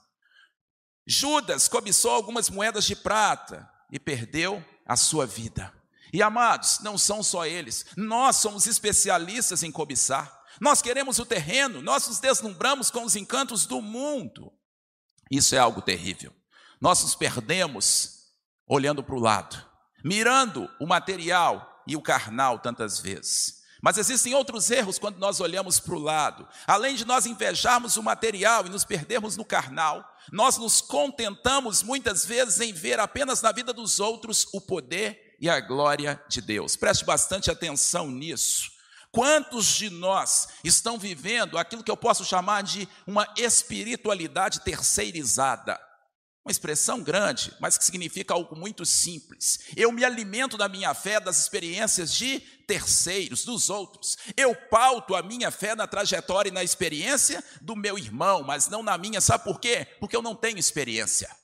Judas 1.06 1.68
cobiçou 1.68 2.10
algumas 2.10 2.50
moedas 2.50 2.84
de 2.84 2.96
prata 2.96 3.70
e 3.92 4.00
perdeu 4.00 4.64
a 4.84 4.96
sua 4.96 5.26
vida. 5.26 5.72
E 6.12 6.24
amados, 6.24 6.80
não 6.80 6.98
são 6.98 7.22
só 7.22 7.46
eles, 7.46 7.86
nós 7.96 8.34
somos 8.38 8.66
especialistas 8.66 9.62
em 9.62 9.70
cobiçar. 9.70 10.44
Nós 10.60 10.82
queremos 10.82 11.20
o 11.20 11.24
terreno, 11.24 11.80
nós 11.80 12.08
nos 12.08 12.18
deslumbramos 12.18 12.90
com 12.90 13.04
os 13.04 13.14
encantos 13.14 13.64
do 13.64 13.80
mundo. 13.80 14.52
Isso 15.30 15.54
é 15.54 15.58
algo 15.58 15.82
terrível. 15.82 16.32
Nós 16.80 17.02
nos 17.02 17.14
perdemos 17.14 18.16
olhando 18.66 19.02
para 19.02 19.14
o 19.14 19.20
lado, 19.20 19.62
mirando 20.04 20.68
o 20.80 20.86
material 20.86 21.82
e 21.86 21.96
o 21.96 22.02
carnal 22.02 22.58
tantas 22.58 23.00
vezes. 23.00 23.56
Mas 23.82 23.98
existem 23.98 24.34
outros 24.34 24.70
erros 24.70 24.98
quando 24.98 25.18
nós 25.18 25.40
olhamos 25.40 25.78
para 25.78 25.94
o 25.94 25.98
lado. 25.98 26.48
Além 26.66 26.96
de 26.96 27.04
nós 27.04 27.26
invejarmos 27.26 27.96
o 27.96 28.02
material 28.02 28.66
e 28.66 28.70
nos 28.70 28.84
perdermos 28.84 29.36
no 29.36 29.44
carnal, 29.44 30.04
nós 30.32 30.56
nos 30.56 30.80
contentamos 30.80 31.82
muitas 31.82 32.24
vezes 32.24 32.60
em 32.60 32.72
ver 32.72 32.98
apenas 32.98 33.42
na 33.42 33.52
vida 33.52 33.72
dos 33.72 34.00
outros 34.00 34.48
o 34.52 34.60
poder 34.60 35.36
e 35.40 35.48
a 35.48 35.60
glória 35.60 36.20
de 36.28 36.40
Deus. 36.40 36.74
Preste 36.74 37.04
bastante 37.04 37.50
atenção 37.50 38.10
nisso. 38.10 38.75
Quantos 39.16 39.68
de 39.68 39.88
nós 39.88 40.46
estão 40.62 40.98
vivendo 40.98 41.56
aquilo 41.56 41.82
que 41.82 41.90
eu 41.90 41.96
posso 41.96 42.22
chamar 42.22 42.62
de 42.62 42.86
uma 43.06 43.26
espiritualidade 43.38 44.60
terceirizada? 44.60 45.80
Uma 46.44 46.52
expressão 46.52 47.02
grande, 47.02 47.50
mas 47.58 47.78
que 47.78 47.84
significa 47.86 48.34
algo 48.34 48.54
muito 48.54 48.84
simples. 48.84 49.60
Eu 49.74 49.90
me 49.90 50.04
alimento 50.04 50.58
da 50.58 50.68
minha 50.68 50.92
fé 50.92 51.18
das 51.18 51.38
experiências 51.38 52.12
de 52.12 52.40
terceiros, 52.68 53.42
dos 53.42 53.70
outros. 53.70 54.18
Eu 54.36 54.54
pauto 54.54 55.14
a 55.14 55.22
minha 55.22 55.50
fé 55.50 55.74
na 55.74 55.86
trajetória 55.86 56.50
e 56.50 56.52
na 56.52 56.62
experiência 56.62 57.42
do 57.62 57.74
meu 57.74 57.98
irmão, 57.98 58.42
mas 58.42 58.68
não 58.68 58.82
na 58.82 58.98
minha. 58.98 59.22
Sabe 59.22 59.44
por 59.44 59.58
quê? 59.58 59.86
Porque 59.98 60.14
eu 60.14 60.20
não 60.20 60.34
tenho 60.34 60.58
experiência. 60.58 61.34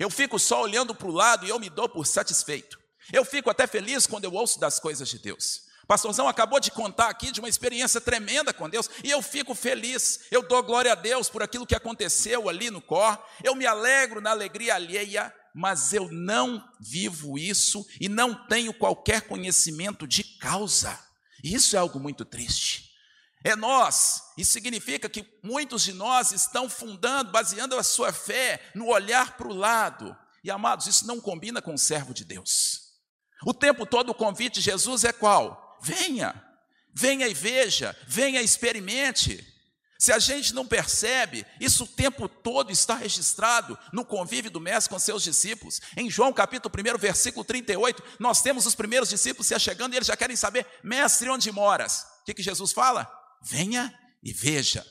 Eu 0.00 0.08
fico 0.08 0.38
só 0.38 0.62
olhando 0.62 0.94
para 0.94 1.08
o 1.08 1.12
lado 1.12 1.44
e 1.44 1.50
eu 1.50 1.60
me 1.60 1.68
dou 1.68 1.90
por 1.90 2.06
satisfeito. 2.06 2.78
Eu 3.12 3.22
fico 3.22 3.50
até 3.50 3.66
feliz 3.66 4.06
quando 4.06 4.24
eu 4.24 4.32
ouço 4.32 4.58
das 4.58 4.80
coisas 4.80 5.10
de 5.10 5.18
Deus. 5.18 5.67
Pastorzão 5.88 6.28
acabou 6.28 6.60
de 6.60 6.70
contar 6.70 7.08
aqui 7.08 7.32
de 7.32 7.40
uma 7.40 7.48
experiência 7.48 7.98
tremenda 7.98 8.52
com 8.52 8.68
Deus, 8.68 8.90
e 9.02 9.10
eu 9.10 9.22
fico 9.22 9.54
feliz, 9.54 10.20
eu 10.30 10.42
dou 10.42 10.62
glória 10.62 10.92
a 10.92 10.94
Deus 10.94 11.30
por 11.30 11.42
aquilo 11.42 11.66
que 11.66 11.74
aconteceu 11.74 12.46
ali 12.46 12.70
no 12.70 12.82
cor, 12.82 13.18
eu 13.42 13.54
me 13.54 13.64
alegro 13.64 14.20
na 14.20 14.30
alegria 14.30 14.74
alheia, 14.74 15.34
mas 15.54 15.94
eu 15.94 16.10
não 16.12 16.62
vivo 16.78 17.38
isso 17.38 17.86
e 17.98 18.06
não 18.06 18.34
tenho 18.46 18.74
qualquer 18.74 19.22
conhecimento 19.22 20.06
de 20.06 20.22
causa. 20.22 21.00
Isso 21.42 21.74
é 21.74 21.78
algo 21.78 21.98
muito 21.98 22.22
triste. 22.22 22.90
É 23.42 23.56
nós, 23.56 24.20
isso 24.36 24.52
significa 24.52 25.08
que 25.08 25.26
muitos 25.42 25.84
de 25.84 25.94
nós 25.94 26.32
estão 26.32 26.68
fundando, 26.68 27.32
baseando 27.32 27.74
a 27.78 27.82
sua 27.82 28.12
fé 28.12 28.60
no 28.74 28.88
olhar 28.88 29.38
para 29.38 29.48
o 29.48 29.54
lado. 29.54 30.14
E 30.44 30.50
amados, 30.50 30.86
isso 30.86 31.06
não 31.06 31.18
combina 31.18 31.62
com 31.62 31.72
o 31.72 31.78
servo 31.78 32.12
de 32.12 32.26
Deus. 32.26 32.88
O 33.46 33.54
tempo 33.54 33.86
todo 33.86 34.10
o 34.10 34.14
convite 34.14 34.54
de 34.56 34.60
Jesus 34.60 35.04
é 35.04 35.12
qual? 35.14 35.67
Venha, 35.80 36.34
venha 36.94 37.26
e 37.26 37.34
veja, 37.34 37.96
venha 38.06 38.40
e 38.40 38.44
experimente. 38.44 39.46
Se 39.98 40.12
a 40.12 40.18
gente 40.20 40.54
não 40.54 40.64
percebe, 40.64 41.44
isso 41.58 41.82
o 41.82 41.86
tempo 41.88 42.28
todo 42.28 42.70
está 42.70 42.94
registrado 42.94 43.76
no 43.92 44.04
convívio 44.04 44.48
do 44.48 44.60
mestre 44.60 44.90
com 44.90 44.98
seus 44.98 45.24
discípulos. 45.24 45.80
Em 45.96 46.08
João 46.08 46.32
capítulo 46.32 46.72
1, 46.72 46.98
versículo 46.98 47.44
38, 47.44 48.02
nós 48.20 48.40
temos 48.40 48.64
os 48.64 48.76
primeiros 48.76 49.08
discípulos 49.08 49.48
se 49.48 49.56
achegando 49.56 49.94
e 49.94 49.96
eles 49.96 50.06
já 50.06 50.16
querem 50.16 50.36
saber, 50.36 50.64
mestre, 50.84 51.28
onde 51.28 51.50
moras? 51.50 52.06
O 52.20 52.24
que, 52.26 52.34
que 52.34 52.42
Jesus 52.42 52.72
fala? 52.72 53.10
Venha 53.42 53.92
e 54.22 54.32
veja. 54.32 54.86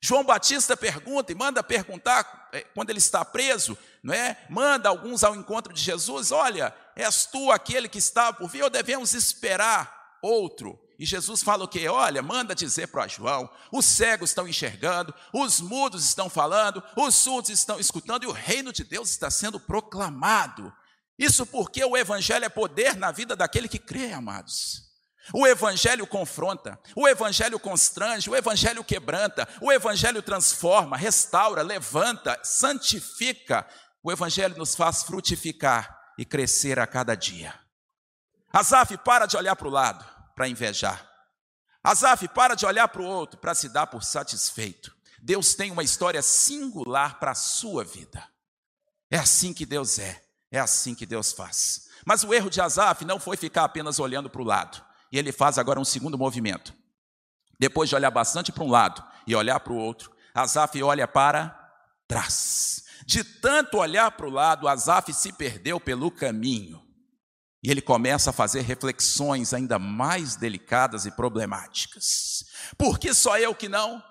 João 0.00 0.24
Batista 0.24 0.76
pergunta 0.76 1.30
e 1.30 1.34
manda 1.34 1.62
perguntar 1.62 2.48
eh, 2.52 2.64
quando 2.74 2.88
ele 2.88 3.00
está 3.00 3.24
preso, 3.24 3.76
não 4.02 4.14
é? 4.14 4.46
Manda 4.48 4.88
alguns 4.88 5.24
ao 5.24 5.34
encontro 5.36 5.74
de 5.74 5.82
Jesus: 5.82 6.30
Olha, 6.30 6.74
és 6.96 7.26
tu 7.26 7.50
aquele 7.50 7.88
que 7.88 7.98
está 7.98 8.32
por 8.32 8.48
vir 8.48 8.62
ou 8.62 8.70
devemos 8.70 9.12
esperar 9.12 9.97
outro. 10.22 10.78
E 10.98 11.06
Jesus 11.06 11.42
fala 11.42 11.64
o 11.64 11.68
que? 11.68 11.86
Olha, 11.88 12.22
manda 12.22 12.54
dizer 12.54 12.88
para 12.88 13.06
João: 13.06 13.48
os 13.72 13.84
cegos 13.84 14.30
estão 14.30 14.48
enxergando, 14.48 15.14
os 15.32 15.60
mudos 15.60 16.04
estão 16.04 16.28
falando, 16.28 16.82
os 16.96 17.14
surdos 17.14 17.50
estão 17.50 17.78
escutando 17.78 18.24
e 18.24 18.26
o 18.26 18.32
reino 18.32 18.72
de 18.72 18.82
Deus 18.82 19.10
está 19.10 19.30
sendo 19.30 19.60
proclamado. 19.60 20.72
Isso 21.18 21.46
porque 21.46 21.84
o 21.84 21.96
Evangelho 21.96 22.44
é 22.44 22.48
poder 22.48 22.96
na 22.96 23.12
vida 23.12 23.36
daquele 23.36 23.68
que 23.68 23.78
crê, 23.78 24.12
amados. 24.12 24.88
O 25.32 25.46
Evangelho 25.46 26.06
confronta, 26.06 26.78
o 26.96 27.06
Evangelho 27.06 27.60
constrange, 27.60 28.30
o 28.30 28.36
Evangelho 28.36 28.82
quebranta, 28.82 29.46
o 29.60 29.70
Evangelho 29.70 30.22
transforma, 30.22 30.96
restaura, 30.96 31.62
levanta, 31.62 32.38
santifica. 32.42 33.68
O 34.02 34.10
Evangelho 34.10 34.56
nos 34.56 34.74
faz 34.74 35.02
frutificar 35.02 35.94
e 36.18 36.24
crescer 36.24 36.78
a 36.78 36.86
cada 36.86 37.14
dia. 37.14 37.67
Asaf, 38.52 38.96
para 38.98 39.26
de 39.26 39.36
olhar 39.36 39.56
para 39.56 39.68
o 39.68 39.70
lado 39.70 40.18
para 40.38 40.48
invejar. 40.48 41.04
Asaf, 41.82 42.28
para 42.28 42.54
de 42.54 42.64
olhar 42.64 42.86
para 42.86 43.02
o 43.02 43.06
outro 43.06 43.40
para 43.40 43.56
se 43.56 43.68
dar 43.68 43.88
por 43.88 44.04
satisfeito. 44.04 44.94
Deus 45.20 45.54
tem 45.54 45.72
uma 45.72 45.82
história 45.82 46.22
singular 46.22 47.18
para 47.18 47.32
a 47.32 47.34
sua 47.34 47.82
vida. 47.82 48.24
É 49.10 49.18
assim 49.18 49.52
que 49.52 49.66
Deus 49.66 49.98
é, 49.98 50.22
é 50.50 50.60
assim 50.60 50.94
que 50.94 51.04
Deus 51.04 51.32
faz. 51.32 51.88
Mas 52.06 52.22
o 52.22 52.32
erro 52.32 52.48
de 52.48 52.60
Asaf 52.60 53.04
não 53.04 53.18
foi 53.18 53.36
ficar 53.36 53.64
apenas 53.64 53.98
olhando 53.98 54.30
para 54.30 54.40
o 54.40 54.44
lado. 54.44 54.80
E 55.10 55.18
ele 55.18 55.32
faz 55.32 55.58
agora 55.58 55.80
um 55.80 55.84
segundo 55.84 56.16
movimento. 56.16 56.72
Depois 57.58 57.88
de 57.88 57.96
olhar 57.96 58.10
bastante 58.12 58.52
para 58.52 58.62
um 58.62 58.70
lado 58.70 59.04
e 59.26 59.34
olhar 59.34 59.58
para 59.58 59.72
o 59.72 59.76
outro, 59.76 60.12
Asaf 60.32 60.80
olha 60.82 61.08
para 61.08 61.58
trás. 62.06 62.84
De 63.04 63.24
tanto 63.24 63.78
olhar 63.78 64.12
para 64.12 64.26
o 64.26 64.30
lado, 64.30 64.68
Asaf 64.68 65.12
se 65.12 65.32
perdeu 65.32 65.80
pelo 65.80 66.12
caminho. 66.12 66.87
E 67.62 67.70
ele 67.70 67.80
começa 67.80 68.30
a 68.30 68.32
fazer 68.32 68.60
reflexões 68.60 69.52
ainda 69.52 69.78
mais 69.78 70.36
delicadas 70.36 71.06
e 71.06 71.10
problemáticas. 71.10 72.44
Por 72.76 72.98
que 72.98 73.12
só 73.12 73.36
eu 73.38 73.54
que 73.54 73.68
não? 73.68 74.02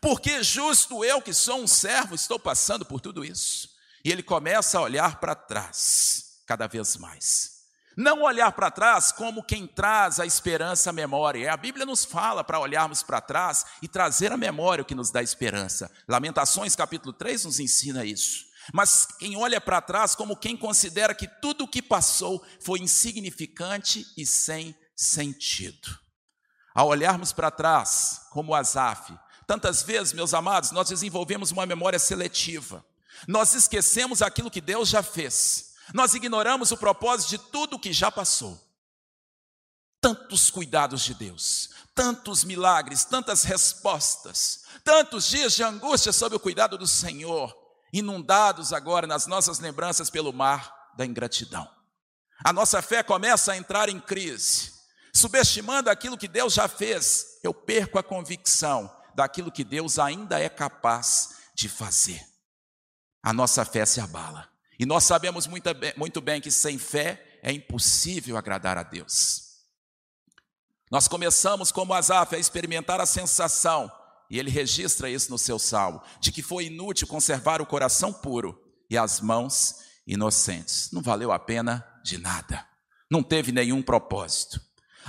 Por 0.00 0.20
que 0.20 0.42
justo 0.42 1.04
eu 1.04 1.20
que 1.20 1.34
sou 1.34 1.60
um 1.60 1.66
servo 1.66 2.14
estou 2.14 2.38
passando 2.38 2.84
por 2.84 3.00
tudo 3.00 3.24
isso? 3.24 3.68
E 4.04 4.10
ele 4.10 4.22
começa 4.22 4.78
a 4.78 4.82
olhar 4.82 5.18
para 5.18 5.34
trás 5.34 6.42
cada 6.46 6.66
vez 6.66 6.96
mais. 6.96 7.52
Não 7.96 8.22
olhar 8.22 8.50
para 8.52 8.70
trás 8.70 9.12
como 9.12 9.42
quem 9.42 9.66
traz 9.66 10.18
a 10.18 10.24
esperança 10.24 10.90
à 10.90 10.92
memória. 10.92 11.52
A 11.52 11.56
Bíblia 11.56 11.84
nos 11.84 12.04
fala 12.04 12.42
para 12.42 12.58
olharmos 12.58 13.02
para 13.02 13.20
trás 13.20 13.66
e 13.82 13.88
trazer 13.88 14.32
à 14.32 14.36
memória 14.36 14.82
o 14.82 14.84
que 14.84 14.94
nos 14.94 15.10
dá 15.10 15.22
esperança. 15.22 15.90
Lamentações 16.08 16.74
capítulo 16.74 17.12
3 17.12 17.44
nos 17.44 17.60
ensina 17.60 18.04
isso. 18.04 18.46
Mas 18.72 19.06
quem 19.18 19.36
olha 19.36 19.60
para 19.60 19.80
trás 19.80 20.14
como 20.14 20.36
quem 20.36 20.56
considera 20.56 21.14
que 21.14 21.26
tudo 21.26 21.64
o 21.64 21.68
que 21.68 21.82
passou 21.82 22.44
foi 22.60 22.80
insignificante 22.80 24.06
e 24.16 24.26
sem 24.26 24.76
sentido. 24.94 25.98
Ao 26.74 26.88
olharmos 26.88 27.32
para 27.32 27.50
trás, 27.50 28.26
como 28.30 28.54
Asaf, 28.54 29.18
tantas 29.46 29.82
vezes, 29.82 30.12
meus 30.12 30.32
amados, 30.32 30.70
nós 30.70 30.88
desenvolvemos 30.88 31.50
uma 31.50 31.66
memória 31.66 31.98
seletiva. 31.98 32.84
Nós 33.26 33.54
esquecemos 33.54 34.22
aquilo 34.22 34.50
que 34.50 34.60
Deus 34.60 34.88
já 34.88 35.02
fez. 35.02 35.74
Nós 35.92 36.14
ignoramos 36.14 36.70
o 36.70 36.76
propósito 36.76 37.30
de 37.30 37.38
tudo 37.38 37.76
o 37.76 37.78
que 37.78 37.92
já 37.92 38.10
passou. 38.10 38.58
Tantos 40.00 40.50
cuidados 40.50 41.02
de 41.02 41.14
Deus, 41.14 41.70
tantos 41.94 42.42
milagres, 42.42 43.04
tantas 43.04 43.44
respostas, 43.44 44.64
tantos 44.82 45.28
dias 45.28 45.52
de 45.52 45.62
angústia 45.62 46.12
sob 46.12 46.34
o 46.34 46.40
cuidado 46.40 46.78
do 46.78 46.86
Senhor 46.86 47.61
inundados 47.92 48.72
agora 48.72 49.06
nas 49.06 49.26
nossas 49.26 49.58
lembranças 49.58 50.08
pelo 50.08 50.32
mar 50.32 50.92
da 50.96 51.04
ingratidão. 51.04 51.68
A 52.44 52.52
nossa 52.52 52.80
fé 52.80 53.02
começa 53.02 53.52
a 53.52 53.56
entrar 53.56 53.88
em 53.88 54.00
crise, 54.00 54.72
subestimando 55.12 55.90
aquilo 55.90 56.16
que 56.16 56.26
Deus 56.26 56.54
já 56.54 56.66
fez. 56.66 57.38
Eu 57.42 57.52
perco 57.52 57.98
a 57.98 58.02
convicção 58.02 58.90
daquilo 59.14 59.52
que 59.52 59.62
Deus 59.62 59.98
ainda 59.98 60.40
é 60.40 60.48
capaz 60.48 61.36
de 61.54 61.68
fazer. 61.68 62.26
A 63.22 63.32
nossa 63.32 63.64
fé 63.64 63.84
se 63.86 64.00
abala. 64.00 64.48
E 64.78 64.86
nós 64.86 65.04
sabemos 65.04 65.46
muito 65.46 66.20
bem, 66.20 66.40
que 66.40 66.50
sem 66.50 66.78
fé 66.78 67.38
é 67.42 67.52
impossível 67.52 68.36
agradar 68.36 68.78
a 68.78 68.82
Deus. 68.82 69.52
Nós 70.90 71.06
começamos 71.06 71.70
como 71.70 71.94
Asaf 71.94 72.34
a 72.34 72.38
experimentar 72.38 73.00
a 73.00 73.06
sensação 73.06 73.90
e 74.32 74.38
ele 74.38 74.50
registra 74.50 75.10
isso 75.10 75.30
no 75.30 75.36
seu 75.36 75.58
salmo, 75.58 76.00
de 76.18 76.32
que 76.32 76.40
foi 76.40 76.64
inútil 76.64 77.06
conservar 77.06 77.60
o 77.60 77.66
coração 77.66 78.10
puro 78.10 78.58
e 78.88 78.96
as 78.96 79.20
mãos 79.20 79.80
inocentes. 80.06 80.88
Não 80.90 81.02
valeu 81.02 81.30
a 81.30 81.38
pena 81.38 81.86
de 82.02 82.16
nada. 82.16 82.66
Não 83.10 83.22
teve 83.22 83.52
nenhum 83.52 83.82
propósito. 83.82 84.58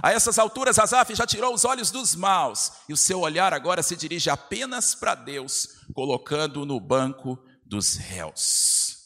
A 0.01 0.11
essas 0.11 0.37
alturas, 0.37 0.77
Asaf 0.77 1.15
já 1.15 1.25
tirou 1.25 1.53
os 1.53 1.63
olhos 1.63 1.89
dos 1.89 2.15
maus 2.15 2.73
e 2.89 2.91
o 2.91 2.97
seu 2.97 3.21
olhar 3.21 3.53
agora 3.53 3.81
se 3.81 3.95
dirige 3.95 4.29
apenas 4.29 4.93
para 4.93 5.15
Deus, 5.15 5.69
colocando-o 5.93 6.65
no 6.65 6.77
banco 6.77 7.41
dos 7.65 7.95
réus. 7.95 8.97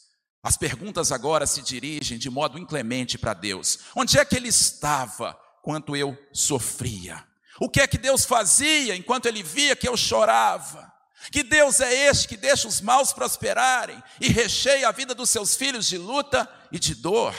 As 0.42 0.58
perguntas 0.58 1.12
agora 1.12 1.46
se 1.46 1.62
dirigem 1.62 2.18
de 2.18 2.30
modo 2.32 2.58
inclemente 2.58 3.20
para 3.20 3.36
Deus: 3.36 3.80
onde 3.96 4.18
é 4.18 4.26
que 4.26 4.36
ele 4.36 4.48
estava 4.48 5.40
quando 5.62 5.96
eu 5.96 6.18
sofria? 6.34 7.24
O 7.60 7.70
que 7.70 7.82
é 7.82 7.88
que 7.88 7.98
Deus 7.98 8.26
fazia 8.26 8.96
enquanto 8.96 9.26
ele 9.26 9.42
via 9.42 9.76
que 9.76 9.88
eu 9.88 9.98
chorava? 9.98 10.92
Que 11.32 11.44
Deus 11.44 11.80
é 11.80 11.92
este 11.94 12.28
que 12.28 12.38
deixa 12.38 12.68
os 12.68 12.80
maus 12.80 13.12
prosperarem 13.12 14.02
e 14.22 14.30
recheia 14.30 14.88
a 14.88 14.92
vida 14.92 15.16
dos 15.16 15.30
seus 15.30 15.56
filhos 15.56 15.88
de 15.88 15.98
luta 15.98 16.48
e 16.72 16.80
de 16.80 16.96
dor. 16.96 17.36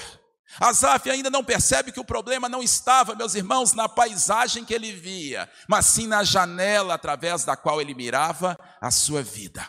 Asaf 0.59 1.09
ainda 1.09 1.31
não 1.31 1.45
percebe 1.45 1.93
que 1.93 2.01
o 2.01 2.05
problema 2.05 2.49
não 2.49 2.63
estava, 2.63 3.15
meus 3.15 3.35
irmãos, 3.35 3.75
na 3.75 3.89
paisagem 3.89 4.65
que 4.65 4.75
ele 4.75 4.93
via, 4.93 5.49
mas 5.69 5.87
sim 5.87 6.07
na 6.07 6.25
janela 6.25 6.95
através 6.95 7.45
da 7.45 7.57
qual 7.57 7.81
ele 7.81 7.95
mirava 7.95 8.59
a 8.81 8.91
sua 8.91 9.23
vida. 9.23 9.69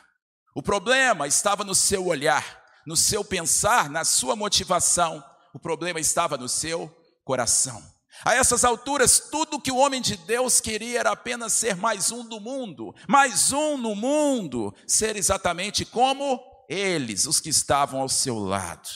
O 0.56 0.64
problema 0.64 1.28
estava 1.28 1.64
no 1.64 1.76
seu 1.76 2.08
olhar, 2.08 2.64
no 2.86 2.98
seu 2.98 3.24
pensar, 3.24 3.90
na 3.90 4.04
sua 4.04 4.36
motivação. 4.36 5.24
O 5.54 5.60
problema 5.60 6.00
estava 6.00 6.38
no 6.38 6.50
seu 6.50 6.90
coração. 7.24 7.84
A 8.26 8.36
essas 8.36 8.64
alturas, 8.64 9.20
tudo 9.32 9.62
que 9.62 9.72
o 9.72 9.78
homem 9.78 10.02
de 10.02 10.18
Deus 10.18 10.60
queria 10.60 11.00
era 11.00 11.12
apenas 11.12 11.54
ser 11.54 11.76
mais 11.76 12.12
um 12.12 12.24
do 12.24 12.40
mundo, 12.40 12.94
mais 13.08 13.52
um 13.52 13.78
no 13.78 13.96
mundo, 13.96 14.76
ser 14.86 15.16
exatamente 15.16 15.86
como 15.86 16.42
eles, 16.68 17.26
os 17.26 17.40
que 17.40 17.50
estavam 17.50 18.02
ao 18.02 18.10
seu 18.10 18.38
lado. 18.38 18.90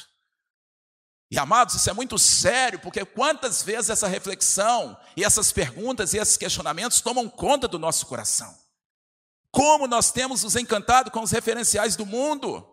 E 1.31 1.39
amados, 1.39 1.73
isso 1.73 1.89
é 1.89 1.93
muito 1.93 2.19
sério, 2.19 2.79
porque 2.79 3.03
quantas 3.03 3.63
vezes 3.63 3.89
essa 3.89 4.07
reflexão 4.07 4.95
e 5.17 5.23
essas 5.23 5.51
perguntas 5.51 6.13
e 6.13 6.17
esses 6.17 6.37
questionamentos 6.37 7.01
tomam 7.01 7.27
conta 7.27 7.67
do 7.67 7.79
nosso 7.79 8.05
coração? 8.05 8.55
Como 9.49 9.87
nós 9.87 10.11
temos 10.11 10.43
nos 10.43 10.55
encantado 10.55 11.09
com 11.09 11.21
os 11.21 11.31
referenciais 11.31 11.95
do 11.95 12.05
mundo, 12.05 12.67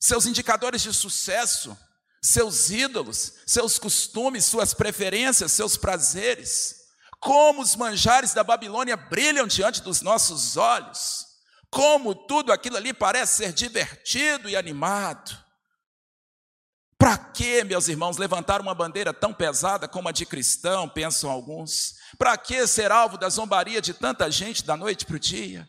seus 0.00 0.26
indicadores 0.26 0.82
de 0.82 0.92
sucesso, 0.92 1.76
seus 2.22 2.70
ídolos, 2.70 3.34
seus 3.46 3.78
costumes, 3.78 4.44
suas 4.44 4.74
preferências, 4.74 5.52
seus 5.52 5.76
prazeres. 5.76 6.76
Como 7.20 7.62
os 7.62 7.74
manjares 7.74 8.32
da 8.32 8.44
Babilônia 8.44 8.96
brilham 8.96 9.46
diante 9.46 9.82
dos 9.82 10.00
nossos 10.02 10.56
olhos. 10.56 11.26
Como 11.70 12.14
tudo 12.14 12.52
aquilo 12.52 12.76
ali 12.76 12.92
parece 12.92 13.36
ser 13.36 13.52
divertido 13.52 14.48
e 14.48 14.56
animado. 14.56 15.36
Para 16.96 17.16
que, 17.16 17.62
meus 17.62 17.86
irmãos, 17.86 18.16
levantar 18.16 18.60
uma 18.60 18.74
bandeira 18.74 19.14
tão 19.14 19.32
pesada 19.32 19.86
como 19.86 20.08
a 20.08 20.12
de 20.12 20.26
cristão, 20.26 20.88
pensam 20.88 21.30
alguns? 21.30 21.94
Para 22.18 22.36
que 22.36 22.66
ser 22.66 22.90
alvo 22.90 23.16
da 23.16 23.28
zombaria 23.28 23.80
de 23.80 23.94
tanta 23.94 24.28
gente 24.30 24.64
da 24.64 24.76
noite 24.76 25.06
para 25.06 25.16
o 25.16 25.20
dia? 25.20 25.68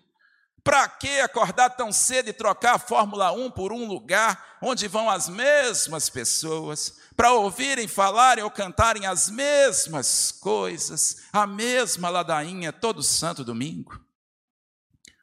Para 0.63 0.87
que 0.87 1.19
acordar 1.19 1.69
tão 1.71 1.91
cedo 1.91 2.29
e 2.29 2.33
trocar 2.33 2.75
a 2.75 2.79
Fórmula 2.79 3.31
1 3.31 3.51
por 3.51 3.71
um 3.71 3.87
lugar 3.87 4.57
onde 4.61 4.87
vão 4.87 5.09
as 5.09 5.29
mesmas 5.29 6.09
pessoas, 6.09 6.97
para 7.15 7.33
ouvirem 7.33 7.87
falarem 7.87 8.43
ou 8.43 8.51
cantarem 8.51 9.05
as 9.05 9.29
mesmas 9.29 10.31
coisas, 10.31 11.23
a 11.31 11.45
mesma 11.45 12.09
ladainha 12.09 12.73
todo 12.73 13.03
santo 13.03 13.43
domingo? 13.43 13.99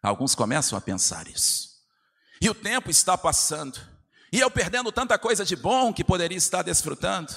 Alguns 0.02 0.34
começam 0.34 0.78
a 0.78 0.80
pensar 0.80 1.26
isso. 1.26 1.76
E 2.40 2.48
o 2.48 2.54
tempo 2.54 2.90
está 2.90 3.16
passando. 3.18 3.80
E 4.32 4.40
eu 4.40 4.50
perdendo 4.50 4.92
tanta 4.92 5.18
coisa 5.18 5.44
de 5.44 5.56
bom 5.56 5.92
que 5.92 6.04
poderia 6.04 6.36
estar 6.36 6.62
desfrutando. 6.62 7.32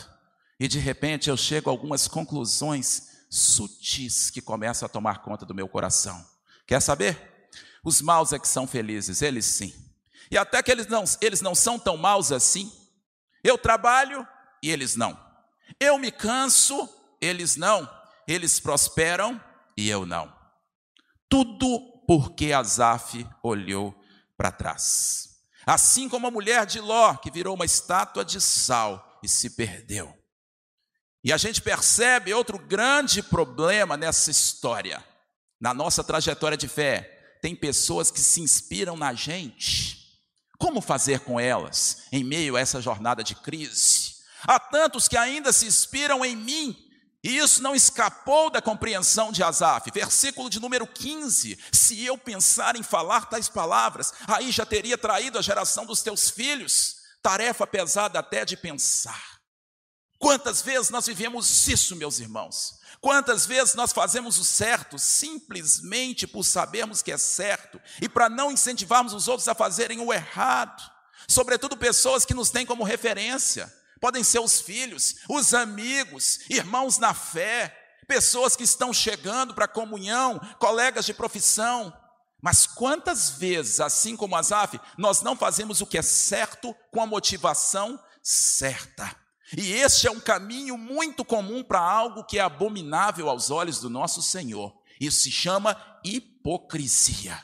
E 0.59 0.67
de 0.67 0.77
repente 0.77 1.29
eu 1.29 1.37
chego 1.37 1.69
a 1.69 1.73
algumas 1.73 2.07
conclusões 2.07 3.25
sutis 3.29 4.29
que 4.29 4.41
começam 4.41 4.85
a 4.85 4.89
tomar 4.89 5.21
conta 5.21 5.45
do 5.45 5.55
meu 5.55 5.67
coração. 5.67 6.23
Quer 6.67 6.81
saber? 6.81 7.28
Os 7.83 8.01
maus 8.01 8.33
é 8.33 8.39
que 8.39 8.48
são 8.48 8.67
felizes, 8.67 9.21
eles 9.21 9.45
sim. 9.45 9.74
E 10.31 10.38
até 10.38 10.62
que 10.62 10.71
eles 10.71 10.88
não, 10.88 11.03
eles 11.21 11.41
não 11.41 11.55
são 11.55 11.79
tão 11.79 11.98
maus 11.98 12.31
assim. 12.31 12.71
Eu 13.43 13.57
trabalho 13.57 14.27
e 14.62 14.69
eles 14.69 14.95
não. 14.95 15.17
Eu 15.79 15.98
me 15.98 16.12
canso, 16.12 16.88
eles 17.21 17.55
não. 17.55 17.89
Eles 18.27 18.59
prosperam 18.59 19.41
e 19.75 19.89
eu 19.89 20.05
não. 20.05 20.33
Tudo 21.27 22.03
porque 22.05 22.51
Azaf 22.53 23.25
olhou 23.41 23.95
para 24.38 24.51
trás. 24.51 25.29
Assim 25.65 26.09
como 26.09 26.27
a 26.27 26.31
mulher 26.31 26.65
de 26.65 26.79
Ló, 26.79 27.15
que 27.15 27.31
virou 27.31 27.55
uma 27.55 27.65
estátua 27.65 28.25
de 28.25 28.41
sal 28.41 29.19
e 29.24 29.27
se 29.27 29.51
perdeu. 29.51 30.15
E 31.24 31.33
a 31.33 31.38
gente 31.38 31.62
percebe 31.62 32.33
outro 32.33 32.57
grande 32.57 33.21
problema 33.21 33.98
nessa 33.98 34.31
história. 34.31 35.03
Na 35.59 35.74
nossa 35.74 36.03
trajetória 36.03 36.57
de 36.57 36.67
fé, 36.67 37.18
tem 37.41 37.55
pessoas 37.55 38.12
que 38.12 38.19
se 38.19 38.41
inspiram 38.41 38.98
na 38.98 39.13
gente. 39.13 39.98
Como 40.58 40.82
fazer 40.82 41.21
com 41.21 41.39
elas 41.39 42.04
em 42.12 42.23
meio 42.23 42.56
a 42.56 42.60
essa 42.60 42.82
jornada 42.82 43.23
de 43.23 43.36
crise? 43.36 44.15
Há 44.43 44.60
tantos 44.60 45.08
que 45.08 45.17
ainda 45.17 45.54
se 45.54 45.65
inspiram 45.65 46.23
em 46.25 46.36
mim 46.36 46.89
e 47.23 47.38
isso 47.38 47.62
não 47.62 47.75
escapou 47.75 48.49
da 48.49 48.62
compreensão 48.62 49.32
de 49.32 49.43
Asaf. 49.43 49.91
Versículo 49.91 50.49
de 50.49 50.60
número 50.60 50.88
15: 50.88 51.60
Se 51.71 52.04
eu 52.06 52.17
pensar 52.17 52.75
em 52.75 52.84
falar 52.84 53.25
tais 53.25 53.49
palavras, 53.49 54.13
aí 54.28 54.52
já 54.52 54.65
teria 54.65 54.97
traído 54.97 55.38
a 55.38 55.41
geração 55.41 55.86
dos 55.86 56.02
teus 56.02 56.30
filhos. 56.30 56.95
Tarefa 57.21 57.67
pesada 57.67 58.19
até 58.19 58.45
de 58.45 58.56
pensar. 58.56 59.38
Quantas 60.19 60.62
vezes 60.62 60.89
nós 60.89 61.08
vivemos 61.08 61.67
isso, 61.67 61.95
meus 61.95 62.19
irmãos? 62.19 62.77
Quantas 62.99 63.45
vezes 63.45 63.73
nós 63.73 63.93
fazemos 63.93 64.38
o 64.38 64.43
certo 64.43 64.99
simplesmente 64.99 66.27
por 66.27 66.43
sabermos 66.43 67.01
que 67.01 67.13
é 67.13 67.17
certo 67.17 67.79
e 68.01 68.10
para 68.10 68.27
não 68.27 68.51
incentivarmos 68.51 69.13
os 69.13 69.29
outros 69.29 69.47
a 69.47 69.55
fazerem 69.55 70.01
o 70.01 70.13
errado? 70.13 70.84
Sobretudo 71.25 71.77
pessoas 71.77 72.25
que 72.25 72.34
nos 72.34 72.49
têm 72.49 72.65
como 72.65 72.84
referência 72.84 73.73
podem 74.01 74.21
ser 74.21 74.39
os 74.39 74.60
filhos, 74.60 75.15
os 75.29 75.53
amigos, 75.53 76.39
irmãos 76.49 76.97
na 76.97 77.13
fé, 77.13 77.73
pessoas 78.05 78.58
que 78.58 78.63
estão 78.63 78.91
chegando 78.91 79.53
para 79.53 79.65
a 79.65 79.69
comunhão, 79.69 80.38
colegas 80.60 81.05
de 81.05 81.13
profissão. 81.13 81.93
Mas 82.41 82.67
quantas 82.67 83.32
vezes, 83.32 83.79
assim 83.79 84.17
como 84.17 84.36
Asaf, 84.36 84.79
nós 84.97 85.21
não 85.21 85.36
fazemos 85.36 85.79
o 85.79 85.86
que 85.86 85.97
é 85.97 86.01
certo 86.01 86.75
com 86.91 87.01
a 87.01 87.05
motivação 87.05 87.97
certa? 88.21 89.15
E 89.57 89.73
este 89.73 90.07
é 90.07 90.12
um 90.12 90.19
caminho 90.19 90.77
muito 90.77 91.25
comum 91.25 91.63
para 91.63 91.79
algo 91.79 92.23
que 92.23 92.38
é 92.38 92.41
abominável 92.41 93.29
aos 93.29 93.49
olhos 93.49 93.79
do 93.79 93.89
nosso 93.89 94.21
Senhor. 94.21 94.77
Isso 94.99 95.21
se 95.21 95.31
chama 95.31 95.75
hipocrisia. 96.03 97.43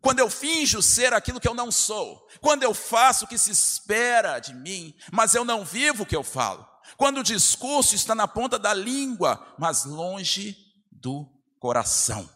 Quando 0.00 0.18
eu 0.18 0.28
finjo 0.28 0.82
ser 0.82 1.14
aquilo 1.14 1.40
que 1.40 1.48
eu 1.48 1.54
não 1.54 1.70
sou, 1.70 2.28
quando 2.40 2.62
eu 2.62 2.74
faço 2.74 3.24
o 3.24 3.28
que 3.28 3.38
se 3.38 3.50
espera 3.50 4.38
de 4.38 4.52
mim, 4.52 4.94
mas 5.10 5.34
eu 5.34 5.44
não 5.44 5.64
vivo 5.64 6.02
o 6.02 6.06
que 6.06 6.16
eu 6.16 6.22
falo, 6.22 6.68
quando 6.96 7.18
o 7.18 7.22
discurso 7.22 7.94
está 7.94 8.14
na 8.14 8.28
ponta 8.28 8.58
da 8.58 8.74
língua, 8.74 9.54
mas 9.58 9.84
longe 9.84 10.56
do 10.92 11.26
coração. 11.58 12.28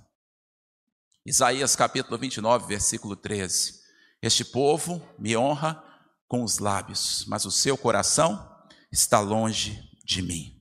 Isaías 1.27 1.77
capítulo 1.77 2.17
29, 2.17 2.67
versículo 2.67 3.15
13. 3.15 3.81
Este 4.23 4.45
povo 4.45 5.07
me 5.19 5.37
honra 5.37 5.85
com 6.27 6.43
os 6.43 6.59
lábios, 6.59 7.25
mas 7.29 7.45
o 7.45 7.51
seu 7.51 7.77
coração 7.77 8.58
está 8.91 9.21
longe 9.21 9.83
de 10.05 10.23
mim. 10.23 10.59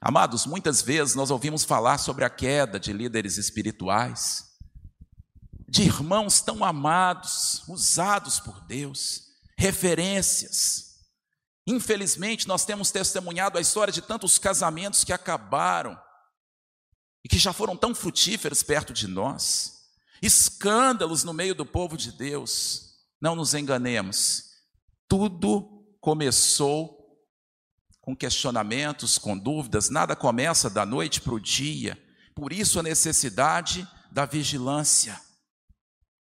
Amados, 0.00 0.46
muitas 0.46 0.82
vezes 0.82 1.14
nós 1.14 1.30
ouvimos 1.30 1.64
falar 1.64 1.98
sobre 1.98 2.24
a 2.24 2.30
queda 2.30 2.78
de 2.78 2.92
líderes 2.92 3.38
espirituais, 3.38 4.44
de 5.68 5.82
irmãos 5.82 6.40
tão 6.40 6.64
amados, 6.64 7.64
usados 7.66 8.38
por 8.38 8.60
Deus, 8.66 9.22
referências. 9.58 11.00
Infelizmente, 11.66 12.46
nós 12.46 12.64
temos 12.64 12.92
testemunhado 12.92 13.58
a 13.58 13.60
história 13.60 13.92
de 13.92 14.00
tantos 14.00 14.38
casamentos 14.38 15.02
que 15.02 15.12
acabaram 15.12 15.98
e 17.24 17.28
que 17.28 17.38
já 17.38 17.52
foram 17.52 17.76
tão 17.76 17.92
frutíferos 17.92 18.62
perto 18.62 18.92
de 18.92 19.08
nós, 19.08 19.72
escândalos 20.22 21.24
no 21.24 21.32
meio 21.32 21.54
do 21.54 21.66
povo 21.66 21.96
de 21.96 22.12
Deus. 22.12 22.94
Não 23.20 23.34
nos 23.34 23.54
enganemos, 23.54 24.44
tudo 25.08 25.84
começou 26.00 26.95
com 28.06 28.14
questionamentos, 28.14 29.18
com 29.18 29.36
dúvidas, 29.36 29.90
nada 29.90 30.14
começa 30.14 30.70
da 30.70 30.86
noite 30.86 31.20
para 31.20 31.34
o 31.34 31.40
dia, 31.40 32.00
por 32.36 32.52
isso 32.52 32.78
a 32.78 32.82
necessidade 32.82 33.86
da 34.12 34.24
vigilância 34.24 35.20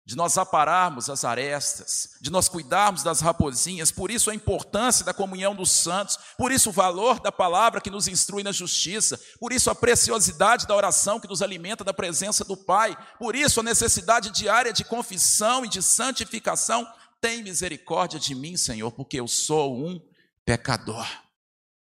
de 0.06 0.16
nós 0.16 0.38
apararmos 0.38 1.10
as 1.10 1.26
arestas, 1.26 2.12
de 2.22 2.32
nós 2.32 2.48
cuidarmos 2.48 3.04
das 3.04 3.20
raposinhas, 3.20 3.92
por 3.92 4.10
isso 4.10 4.30
a 4.30 4.36
importância 4.36 5.04
da 5.04 5.14
comunhão 5.14 5.54
dos 5.54 5.70
santos, 5.70 6.18
por 6.38 6.50
isso 6.50 6.70
o 6.70 6.72
valor 6.72 7.20
da 7.20 7.32
palavra 7.32 7.82
que 7.82 7.90
nos 7.90 8.08
instrui 8.08 8.42
na 8.42 8.54
justiça, 8.54 9.20
por 9.38 9.52
isso 9.52 9.70
a 9.70 9.76
preciosidade 9.76 10.66
da 10.66 10.76
oração 10.76 11.20
que 11.20 11.28
nos 11.28 11.42
alimenta 11.42 11.84
da 11.84 11.94
presença 11.94 12.46
do 12.46 12.56
Pai, 12.56 12.96
por 13.20 13.36
isso 13.36 13.60
a 13.60 13.64
necessidade 13.64 14.30
diária 14.30 14.72
de 14.72 14.86
confissão 14.86 15.66
e 15.66 15.68
de 15.68 15.82
santificação. 15.82 16.88
Tem 17.20 17.44
misericórdia 17.44 18.18
de 18.18 18.34
mim, 18.34 18.56
Senhor, 18.56 18.92
porque 18.94 19.20
eu 19.20 19.28
sou 19.28 19.76
um 19.76 20.00
pecador. 20.46 21.25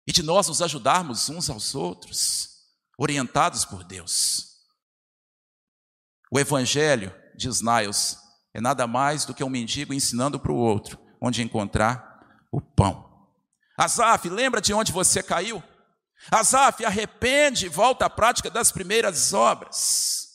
E 0.06 0.12
de 0.12 0.22
nós 0.22 0.48
nos 0.48 0.62
ajudarmos 0.62 1.28
uns 1.28 1.50
aos 1.50 1.74
outros, 1.74 2.50
orientados 2.96 3.64
por 3.64 3.82
Deus. 3.82 4.56
O 6.30 6.38
Evangelho 6.38 7.14
diz 7.34 7.60
Niles, 7.60 8.18
é 8.54 8.60
nada 8.60 8.86
mais 8.86 9.24
do 9.24 9.34
que 9.34 9.44
um 9.44 9.50
mendigo 9.50 9.92
ensinando 9.92 10.38
para 10.40 10.52
o 10.52 10.56
outro 10.56 10.98
onde 11.20 11.42
encontrar 11.42 12.20
o 12.50 12.60
pão. 12.60 13.26
Azaf, 13.76 14.28
lembra 14.28 14.60
de 14.60 14.72
onde 14.72 14.92
você 14.92 15.22
caiu? 15.22 15.62
Azaf, 16.30 16.84
arrepende 16.84 17.66
e 17.66 17.68
volta 17.68 18.06
à 18.06 18.10
prática 18.10 18.50
das 18.50 18.72
primeiras 18.72 19.32
obras. 19.32 20.26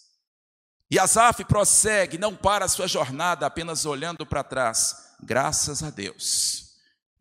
E 0.89 0.99
Azaf 0.99 1.43
prossegue, 1.45 2.17
não 2.17 2.36
para 2.36 2.65
a 2.65 2.67
sua 2.67 2.88
jornada 2.88 3.45
apenas 3.45 3.86
olhando 3.86 4.25
para 4.25 4.43
trás. 4.43 5.15
Graças 5.23 5.81
a 5.81 5.89
Deus. 5.89 6.70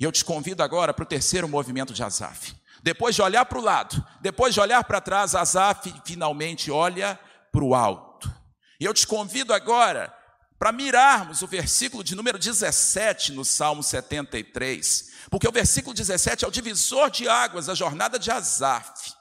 E 0.00 0.04
eu 0.04 0.10
te 0.10 0.24
convido 0.24 0.62
agora 0.62 0.94
para 0.94 1.02
o 1.02 1.06
terceiro 1.06 1.46
movimento 1.46 1.92
de 1.92 2.02
Asaf. 2.02 2.56
Depois 2.82 3.14
de 3.14 3.20
olhar 3.20 3.44
para 3.44 3.58
o 3.58 3.62
lado, 3.62 4.02
depois 4.22 4.54
de 4.54 4.58
olhar 4.58 4.82
para 4.84 4.98
trás, 4.98 5.34
Asaf 5.34 5.92
finalmente 6.06 6.70
olha 6.70 7.20
para 7.52 7.62
o 7.62 7.74
alto. 7.74 8.32
E 8.80 8.86
eu 8.86 8.94
te 8.94 9.06
convido 9.06 9.52
agora 9.52 10.10
para 10.58 10.72
mirarmos 10.72 11.42
o 11.42 11.46
versículo 11.46 12.02
de 12.02 12.14
número 12.14 12.38
17 12.38 13.32
no 13.32 13.44
Salmo 13.44 13.82
73, 13.82 15.10
porque 15.30 15.46
o 15.46 15.52
versículo 15.52 15.94
17 15.94 16.46
é 16.46 16.48
o 16.48 16.50
divisor 16.50 17.10
de 17.10 17.28
águas 17.28 17.66
da 17.66 17.74
jornada 17.74 18.18
de 18.18 18.30
Asaf. 18.30 19.12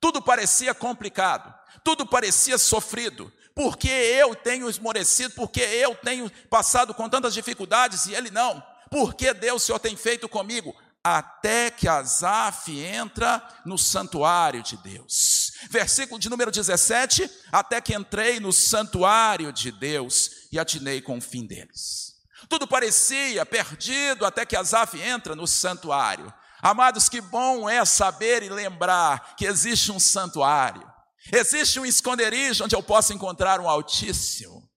Tudo 0.00 0.22
parecia 0.22 0.72
complicado, 0.72 1.54
tudo 1.84 2.06
parecia 2.06 2.56
sofrido, 2.56 3.30
porque 3.54 3.88
eu 3.88 4.34
tenho 4.34 4.70
esmorecido, 4.70 5.34
porque 5.34 5.60
eu 5.60 5.94
tenho 5.94 6.30
passado 6.48 6.94
com 6.94 7.06
tantas 7.06 7.34
dificuldades 7.34 8.06
e 8.06 8.14
ele 8.14 8.30
não. 8.30 8.71
Porque 8.92 9.34
Deus, 9.34 9.64
Senhor, 9.64 9.78
tem 9.78 9.96
feito 9.96 10.28
comigo? 10.28 10.72
Até 11.02 11.70
que 11.70 11.88
Asaf 11.88 12.70
entra 12.78 13.42
no 13.64 13.76
santuário 13.76 14.62
de 14.62 14.76
Deus. 14.76 15.52
Versículo 15.68 16.20
de 16.20 16.28
número 16.28 16.52
17: 16.52 17.28
Até 17.50 17.80
que 17.80 17.94
entrei 17.94 18.38
no 18.38 18.52
santuário 18.52 19.52
de 19.52 19.72
Deus 19.72 20.30
e 20.52 20.58
atinei 20.58 21.00
com 21.02 21.18
o 21.18 21.20
fim 21.20 21.44
deles. 21.44 22.12
Tudo 22.48 22.68
parecia 22.68 23.44
perdido 23.44 24.24
até 24.24 24.46
que 24.46 24.54
Asaf 24.54 25.00
entra 25.00 25.34
no 25.34 25.46
santuário. 25.46 26.32
Amados, 26.60 27.08
que 27.08 27.20
bom 27.20 27.68
é 27.68 27.84
saber 27.84 28.44
e 28.44 28.48
lembrar 28.48 29.34
que 29.34 29.46
existe 29.46 29.90
um 29.90 29.98
santuário 29.98 30.92
Existe 31.30 31.78
um 31.78 31.86
esconderijo 31.86 32.64
onde 32.64 32.74
eu 32.74 32.82
posso 32.82 33.12
encontrar 33.12 33.60
um 33.60 33.68
Altíssimo. 33.68 34.68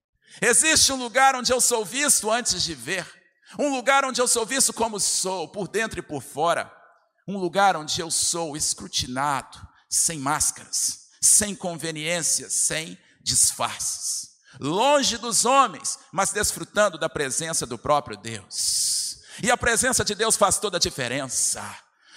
Existe 0.41 0.91
um 0.91 0.97
lugar 0.97 1.35
onde 1.35 1.51
eu 1.51 1.61
sou 1.61 1.85
visto 1.85 2.29
antes 2.29 2.61
de 2.61 2.75
ver. 2.75 3.07
Um 3.59 3.73
lugar 3.73 4.05
onde 4.05 4.21
eu 4.21 4.27
sou 4.27 4.45
visto 4.45 4.73
como 4.73 4.99
sou, 4.99 5.47
por 5.47 5.67
dentro 5.67 5.99
e 5.99 6.03
por 6.03 6.21
fora. 6.21 6.71
Um 7.27 7.37
lugar 7.37 7.75
onde 7.75 7.99
eu 8.01 8.11
sou 8.11 8.55
escrutinado, 8.55 9.57
sem 9.89 10.19
máscaras, 10.19 11.09
sem 11.21 11.55
conveniências, 11.55 12.53
sem 12.53 12.97
disfarces. 13.21 14.35
Longe 14.59 15.17
dos 15.17 15.45
homens, 15.45 15.99
mas 16.11 16.31
desfrutando 16.31 16.97
da 16.97 17.09
presença 17.09 17.65
do 17.65 17.77
próprio 17.77 18.15
Deus. 18.15 19.19
E 19.43 19.51
a 19.51 19.57
presença 19.57 20.05
de 20.05 20.15
Deus 20.15 20.35
faz 20.35 20.57
toda 20.59 20.77
a 20.77 20.79
diferença. 20.79 21.63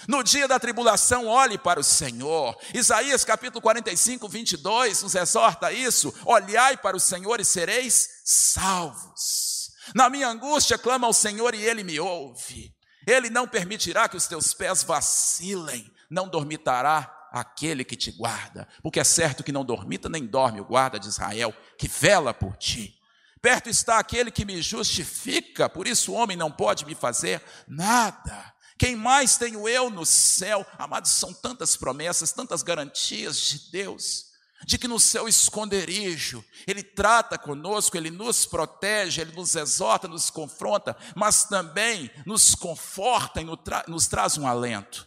No 0.07 0.23
dia 0.23 0.47
da 0.47 0.61
tribulação, 0.61 1.27
olhe 1.27 1.59
para 1.59 1.81
o 1.81 1.85
Senhor. 1.85 2.57
Isaías 2.73 3.25
capítulo 3.25 3.61
45, 3.61 4.29
22 4.29 5.03
nos 5.03 5.15
exorta 5.15 5.73
isso: 5.73 6.15
olhai 6.25 6.77
para 6.77 6.97
o 6.97 7.01
Senhor 7.01 7.41
e 7.41 7.45
sereis 7.45 8.09
salvos. 8.25 9.48
Na 9.95 10.11
minha 10.11 10.29
angústia, 10.29 10.79
clama 10.79 11.07
ao 11.07 11.13
Senhor 11.13 11.55
e 11.55 11.65
ele 11.65 11.83
me 11.83 11.99
ouve. 11.99 12.75
Ele 13.07 13.31
não 13.31 13.49
permitirá 13.49 14.09
que 14.09 14.17
os 14.17 14.27
teus 14.27 14.53
pés 14.53 14.83
vacilem, 14.83 15.91
não 16.11 16.29
dormitará 16.29 17.15
aquele 17.33 17.85
que 17.85 17.97
te 17.97 18.11
guarda, 18.11 18.67
porque 18.83 19.01
é 19.01 19.05
certo 19.05 19.45
que 19.45 19.53
não 19.53 19.65
dormita 19.65 20.09
nem 20.09 20.27
dorme 20.27 20.61
o 20.61 20.65
guarda 20.65 20.99
de 20.99 21.09
Israel, 21.09 21.55
que 21.79 21.89
vela 21.89 22.33
por 22.33 22.57
ti. 22.57 22.99
Perto 23.41 23.69
está 23.69 23.99
aquele 23.99 24.31
que 24.31 24.45
me 24.45 24.61
justifica, 24.61 25.69
por 25.69 25.87
isso 25.87 26.13
o 26.13 26.15
homem 26.15 26.37
não 26.37 26.51
pode 26.51 26.85
me 26.85 26.95
fazer 26.95 27.43
nada. 27.67 28.53
Quem 28.79 28.95
mais 28.95 29.37
tenho 29.37 29.69
eu 29.69 29.91
no 29.91 30.07
céu? 30.07 30.67
Amados, 30.79 31.11
são 31.11 31.33
tantas 31.33 31.77
promessas, 31.77 32.33
tantas 32.33 32.63
garantias 32.63 33.39
de 33.39 33.71
Deus, 33.71 34.28
de 34.65 34.77
que 34.77 34.89
no 34.89 34.99
seu 34.99 35.29
esconderijo, 35.29 36.45
Ele 36.67 36.83
trata 36.83 37.39
conosco, 37.39 37.97
Ele 37.97 38.11
nos 38.11 38.45
protege, 38.45 39.21
Ele 39.21 39.33
nos 39.33 39.55
exorta, 39.55 40.09
nos 40.09 40.31
confronta, 40.31 40.97
mas 41.15 41.45
também 41.45 42.11
nos 42.27 42.55
conforta 42.55 43.41
e 43.41 43.47
nos 43.87 44.07
traz 44.09 44.37
um 44.37 44.47
alento. 44.47 45.07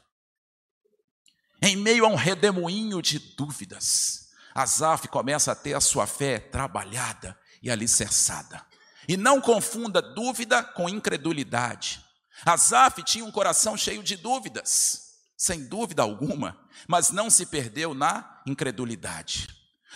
Em 1.61 1.75
meio 1.75 2.05
a 2.05 2.07
um 2.07 2.15
redemoinho 2.15 3.01
de 3.01 3.19
dúvidas, 3.19 4.29
Asaf 4.53 5.07
começa 5.07 5.51
a 5.51 5.55
ter 5.55 5.73
a 5.73 5.81
sua 5.81 6.07
fé 6.07 6.39
trabalhada 6.39 7.37
e 7.61 7.69
alicerçada. 7.69 8.65
E 9.07 9.15
não 9.15 9.39
confunda 9.39 10.01
dúvida 10.01 10.63
com 10.63 10.89
incredulidade. 10.89 12.03
Asaf 12.45 13.03
tinha 13.03 13.25
um 13.25 13.31
coração 13.31 13.77
cheio 13.77 14.01
de 14.01 14.15
dúvidas, 14.15 15.10
sem 15.41 15.65
dúvida 15.65 16.03
alguma, 16.03 16.55
mas 16.87 17.09
não 17.09 17.27
se 17.27 17.47
perdeu 17.47 17.95
na 17.95 18.43
incredulidade. 18.45 19.47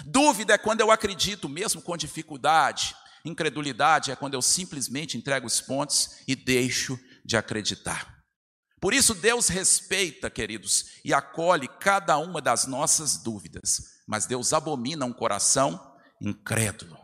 Dúvida 0.04 0.56
é 0.56 0.58
quando 0.58 0.82
eu 0.82 0.90
acredito, 0.90 1.48
mesmo 1.48 1.84
com 1.84 1.96
dificuldade. 1.96 2.96
Incredulidade 3.24 4.10
é 4.10 4.16
quando 4.16 4.34
eu 4.34 4.42
simplesmente 4.42 5.20
entrego 5.20 5.46
os 5.46 5.62
pontos 5.62 6.18
e 6.28 6.36
deixo 6.36 7.00
de 7.24 7.38
acreditar. 7.38 8.24
Por 8.82 8.92
isso, 8.92 9.14
Deus 9.14 9.48
respeita, 9.48 10.32
queridos, 10.32 11.00
e 11.06 11.14
acolhe 11.14 11.68
cada 11.80 12.18
uma 12.18 12.42
das 12.42 12.66
nossas 12.66 13.18
dúvidas, 13.18 14.02
mas 14.08 14.26
Deus 14.26 14.52
abomina 14.52 15.06
um 15.06 15.14
coração 15.14 15.80
incrédulo. 16.20 16.98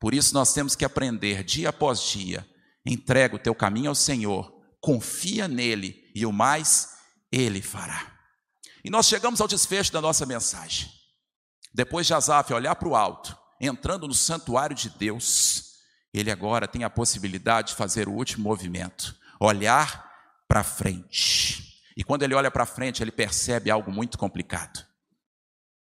Por 0.00 0.14
isso, 0.14 0.32
nós 0.32 0.54
temos 0.54 0.74
que 0.74 0.86
aprender 0.86 1.44
dia 1.44 1.68
após 1.68 2.00
dia: 2.00 2.48
entrega 2.86 3.36
o 3.36 3.38
teu 3.38 3.54
caminho 3.54 3.90
ao 3.90 3.94
Senhor, 3.94 4.50
confia 4.80 5.46
nele 5.46 6.10
e 6.14 6.24
o 6.24 6.32
mais 6.32 6.96
ele 7.30 7.62
fará. 7.62 8.18
E 8.84 8.90
nós 8.90 9.06
chegamos 9.06 9.40
ao 9.40 9.48
desfecho 9.48 9.92
da 9.92 10.00
nossa 10.00 10.24
mensagem. 10.24 10.90
Depois 11.74 12.06
de 12.06 12.14
Asaf 12.14 12.52
olhar 12.52 12.74
para 12.74 12.88
o 12.88 12.96
alto, 12.96 13.36
entrando 13.60 14.08
no 14.08 14.14
santuário 14.14 14.74
de 14.74 14.88
Deus, 14.90 15.74
ele 16.12 16.30
agora 16.30 16.66
tem 16.66 16.84
a 16.84 16.90
possibilidade 16.90 17.68
de 17.68 17.74
fazer 17.74 18.08
o 18.08 18.12
último 18.12 18.44
movimento, 18.44 19.14
olhar 19.40 20.08
para 20.46 20.64
frente. 20.64 21.80
E 21.96 22.02
quando 22.02 22.22
ele 22.22 22.34
olha 22.34 22.50
para 22.50 22.64
frente, 22.64 23.02
ele 23.02 23.12
percebe 23.12 23.70
algo 23.70 23.92
muito 23.92 24.16
complicado. 24.16 24.86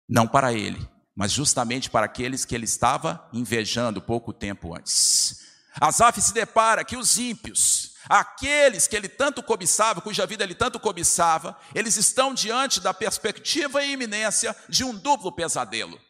Não 0.08 0.26
para 0.26 0.52
ele, 0.52 0.88
mas 1.14 1.32
justamente 1.32 1.90
para 1.90 2.06
aqueles 2.06 2.44
que 2.44 2.54
ele 2.54 2.64
estava 2.64 3.28
invejando 3.32 4.00
pouco 4.00 4.32
tempo 4.32 4.74
antes. 4.74 5.40
Asaf 5.80 6.20
se 6.20 6.32
depara 6.32 6.84
que 6.84 6.96
os 6.96 7.18
ímpios, 7.18 7.87
Aqueles 8.08 8.86
que 8.86 8.96
ele 8.96 9.08
tanto 9.08 9.42
cobiçava, 9.42 10.00
cuja 10.00 10.26
vida 10.26 10.44
ele 10.44 10.54
tanto 10.54 10.80
cobiçava, 10.80 11.58
eles 11.74 11.96
estão 11.96 12.32
diante 12.32 12.80
da 12.80 12.94
perspectiva 12.94 13.84
e 13.84 13.92
iminência 13.92 14.56
de 14.68 14.84
um 14.84 14.94
duplo 14.94 15.30
pesadelo. 15.30 16.00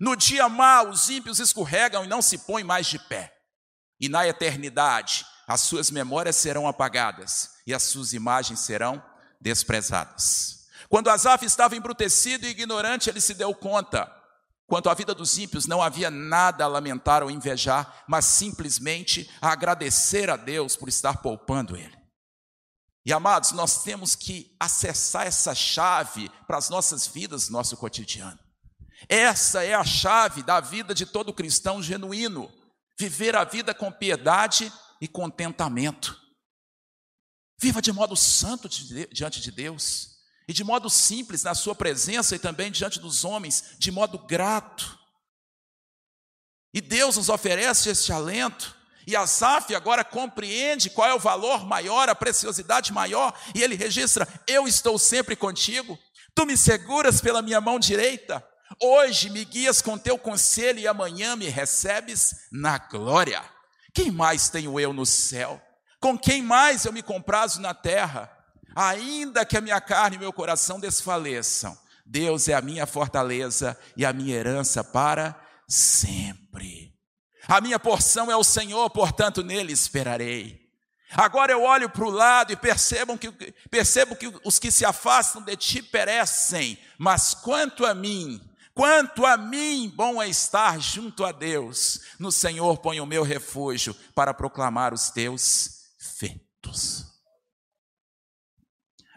No 0.00 0.14
dia 0.14 0.48
mau, 0.48 0.88
os 0.90 1.08
ímpios 1.10 1.40
escorregam 1.40 2.04
e 2.04 2.08
não 2.08 2.22
se 2.22 2.38
põem 2.38 2.62
mais 2.62 2.86
de 2.86 2.98
pé. 2.98 3.34
E 4.00 4.08
na 4.08 4.26
eternidade, 4.28 5.26
as 5.46 5.62
suas 5.62 5.90
memórias 5.90 6.36
serão 6.36 6.68
apagadas 6.68 7.50
e 7.66 7.74
as 7.74 7.82
suas 7.82 8.12
imagens 8.12 8.60
serão 8.60 9.02
desprezadas. 9.40 10.66
Quando 10.88 11.10
Asaf 11.10 11.44
estava 11.44 11.74
embrutecido 11.74 12.46
e 12.46 12.50
ignorante, 12.50 13.10
ele 13.10 13.20
se 13.20 13.34
deu 13.34 13.52
conta 13.54 14.17
Quanto 14.68 14.90
à 14.90 14.94
vida 14.94 15.14
dos 15.14 15.38
ímpios, 15.38 15.66
não 15.66 15.80
havia 15.80 16.10
nada 16.10 16.62
a 16.62 16.68
lamentar 16.68 17.22
ou 17.22 17.30
invejar, 17.30 18.04
mas 18.06 18.26
simplesmente 18.26 19.28
a 19.40 19.50
agradecer 19.50 20.28
a 20.28 20.36
Deus 20.36 20.76
por 20.76 20.90
estar 20.90 21.22
poupando 21.22 21.74
ele. 21.74 21.96
E 23.06 23.10
amados, 23.10 23.52
nós 23.52 23.82
temos 23.82 24.14
que 24.14 24.54
acessar 24.60 25.26
essa 25.26 25.54
chave 25.54 26.30
para 26.46 26.58
as 26.58 26.68
nossas 26.68 27.06
vidas, 27.06 27.48
nosso 27.48 27.78
cotidiano. 27.78 28.38
Essa 29.08 29.64
é 29.64 29.72
a 29.72 29.84
chave 29.84 30.42
da 30.42 30.60
vida 30.60 30.94
de 30.94 31.06
todo 31.06 31.32
cristão 31.32 31.82
genuíno. 31.82 32.52
Viver 33.00 33.34
a 33.36 33.44
vida 33.44 33.72
com 33.72 33.90
piedade 33.90 34.70
e 35.00 35.08
contentamento. 35.08 36.14
Viva 37.58 37.80
de 37.80 37.90
modo 37.90 38.14
santo 38.14 38.68
diante 38.68 39.40
de 39.40 39.50
Deus 39.50 40.17
e 40.48 40.52
de 40.54 40.64
modo 40.64 40.88
simples 40.88 41.42
na 41.42 41.54
sua 41.54 41.74
presença 41.74 42.34
e 42.34 42.38
também 42.38 42.72
diante 42.72 42.98
dos 42.98 43.22
homens, 43.22 43.74
de 43.78 43.92
modo 43.92 44.18
grato. 44.18 44.98
E 46.72 46.80
Deus 46.80 47.18
nos 47.18 47.28
oferece 47.28 47.90
este 47.90 48.10
alento. 48.10 48.74
E 49.06 49.14
Asaf 49.14 49.74
agora 49.74 50.02
compreende 50.02 50.90
qual 50.90 51.08
é 51.08 51.14
o 51.14 51.18
valor 51.18 51.66
maior, 51.66 52.08
a 52.08 52.14
preciosidade 52.14 52.92
maior, 52.92 53.38
e 53.54 53.62
ele 53.62 53.74
registra: 53.74 54.26
Eu 54.46 54.66
estou 54.66 54.98
sempre 54.98 55.36
contigo, 55.36 55.98
tu 56.34 56.44
me 56.44 56.56
seguras 56.56 57.20
pela 57.20 57.40
minha 57.40 57.60
mão 57.60 57.78
direita, 57.78 58.46
hoje 58.82 59.30
me 59.30 59.44
guias 59.44 59.80
com 59.80 59.96
teu 59.96 60.18
conselho 60.18 60.78
e 60.78 60.86
amanhã 60.86 61.36
me 61.36 61.48
recebes 61.48 62.34
na 62.52 62.76
glória. 62.78 63.42
Quem 63.94 64.10
mais 64.10 64.50
tenho 64.50 64.78
eu 64.78 64.92
no 64.92 65.06
céu? 65.06 65.60
Com 66.00 66.18
quem 66.18 66.42
mais 66.42 66.84
eu 66.84 66.92
me 66.92 67.02
comprazo 67.02 67.60
na 67.60 67.72
terra? 67.72 68.37
Ainda 68.74 69.44
que 69.44 69.56
a 69.56 69.60
minha 69.60 69.80
carne 69.80 70.16
e 70.16 70.18
meu 70.18 70.32
coração 70.32 70.78
desfaleçam, 70.78 71.76
Deus 72.04 72.48
é 72.48 72.54
a 72.54 72.62
minha 72.62 72.86
fortaleza 72.86 73.78
e 73.96 74.04
a 74.04 74.12
minha 74.12 74.34
herança 74.34 74.82
para 74.82 75.38
sempre. 75.68 76.94
A 77.46 77.60
minha 77.60 77.78
porção 77.78 78.30
é 78.30 78.36
o 78.36 78.44
Senhor, 78.44 78.88
portanto 78.90 79.42
nele 79.42 79.72
esperarei. 79.72 80.68
Agora 81.12 81.52
eu 81.52 81.62
olho 81.62 81.88
para 81.88 82.04
o 82.04 82.10
lado 82.10 82.52
e 82.52 82.56
percebo 82.56 83.16
que, 83.16 83.30
percebo 83.70 84.14
que 84.14 84.30
os 84.44 84.58
que 84.58 84.70
se 84.70 84.84
afastam 84.84 85.40
de 85.40 85.56
ti 85.56 85.82
perecem, 85.82 86.78
mas 86.98 87.32
quanto 87.32 87.86
a 87.86 87.94
mim, 87.94 88.40
quanto 88.74 89.24
a 89.24 89.36
mim, 89.36 89.90
bom 89.94 90.22
é 90.22 90.28
estar 90.28 90.78
junto 90.78 91.24
a 91.24 91.32
Deus. 91.32 92.00
No 92.18 92.30
Senhor 92.30 92.76
ponho 92.78 93.04
o 93.04 93.06
meu 93.06 93.22
refúgio 93.22 93.94
para 94.14 94.34
proclamar 94.34 94.92
os 94.92 95.10
teus 95.10 95.84
feitos. 95.98 97.07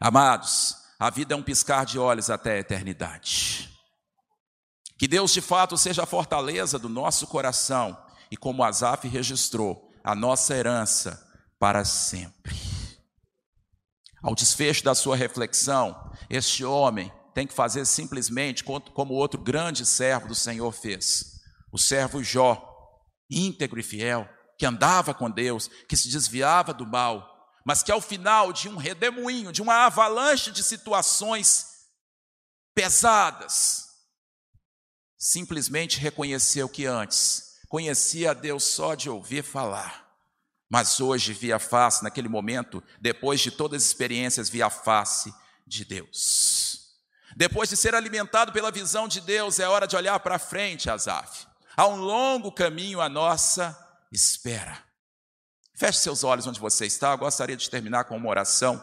Amados, 0.03 0.75
a 0.99 1.11
vida 1.11 1.35
é 1.35 1.37
um 1.37 1.43
piscar 1.43 1.85
de 1.85 1.99
olhos 1.99 2.31
até 2.31 2.53
a 2.53 2.57
eternidade. 2.57 3.69
Que 4.97 5.07
Deus 5.07 5.31
de 5.31 5.41
fato 5.41 5.77
seja 5.77 6.01
a 6.01 6.07
fortaleza 6.07 6.79
do 6.79 6.89
nosso 6.89 7.27
coração 7.27 7.95
e, 8.31 8.35
como 8.35 8.63
Asaf 8.63 9.07
registrou, 9.07 9.91
a 10.03 10.15
nossa 10.15 10.55
herança 10.55 11.23
para 11.59 11.85
sempre. 11.85 12.59
Ao 14.23 14.33
desfecho 14.33 14.83
da 14.83 14.95
sua 14.95 15.15
reflexão, 15.15 15.95
este 16.31 16.65
homem 16.65 17.13
tem 17.35 17.45
que 17.45 17.53
fazer 17.53 17.85
simplesmente 17.85 18.63
como 18.63 19.13
outro 19.13 19.39
grande 19.39 19.85
servo 19.85 20.27
do 20.27 20.35
Senhor 20.35 20.71
fez. 20.71 21.41
O 21.71 21.77
servo 21.77 22.23
Jó, 22.23 22.59
íntegro 23.29 23.79
e 23.79 23.83
fiel, 23.83 24.27
que 24.57 24.65
andava 24.65 25.13
com 25.13 25.29
Deus, 25.29 25.69
que 25.87 25.95
se 25.95 26.09
desviava 26.09 26.73
do 26.73 26.87
mal, 26.87 27.30
mas 27.65 27.83
que 27.83 27.91
ao 27.91 28.01
final 28.01 28.51
de 28.51 28.67
um 28.67 28.75
redemoinho, 28.75 29.51
de 29.51 29.61
uma 29.61 29.85
avalanche 29.85 30.51
de 30.51 30.63
situações 30.63 31.67
pesadas, 32.73 33.89
simplesmente 35.17 35.99
reconheceu 35.99 36.67
que 36.67 36.85
antes 36.85 37.59
conhecia 37.69 38.31
a 38.31 38.33
Deus 38.33 38.63
só 38.63 38.95
de 38.95 39.09
ouvir 39.09 39.43
falar, 39.43 40.09
mas 40.69 40.99
hoje 40.99 41.33
via 41.33 41.59
face, 41.59 42.03
naquele 42.03 42.27
momento, 42.27 42.83
depois 42.99 43.39
de 43.39 43.51
todas 43.51 43.83
as 43.83 43.87
experiências, 43.87 44.49
via 44.49 44.69
face 44.69 45.33
de 45.67 45.85
Deus. 45.85 46.71
Depois 47.35 47.69
de 47.69 47.77
ser 47.77 47.95
alimentado 47.95 48.51
pela 48.51 48.71
visão 48.71 49.07
de 49.07 49.21
Deus, 49.21 49.59
é 49.59 49.67
hora 49.67 49.87
de 49.87 49.95
olhar 49.95 50.19
para 50.19 50.39
frente, 50.39 50.89
Azaf. 50.89 51.45
Há 51.77 51.87
um 51.87 51.95
longo 51.95 52.51
caminho 52.51 52.99
à 52.99 53.07
nossa 53.07 53.77
espera. 54.11 54.90
Feche 55.81 55.97
seus 55.97 56.23
olhos 56.23 56.45
onde 56.45 56.59
você 56.59 56.85
está. 56.85 57.13
Eu 57.13 57.17
gostaria 57.17 57.57
de 57.57 57.67
terminar 57.67 58.03
com 58.03 58.15
uma 58.15 58.29
oração. 58.29 58.79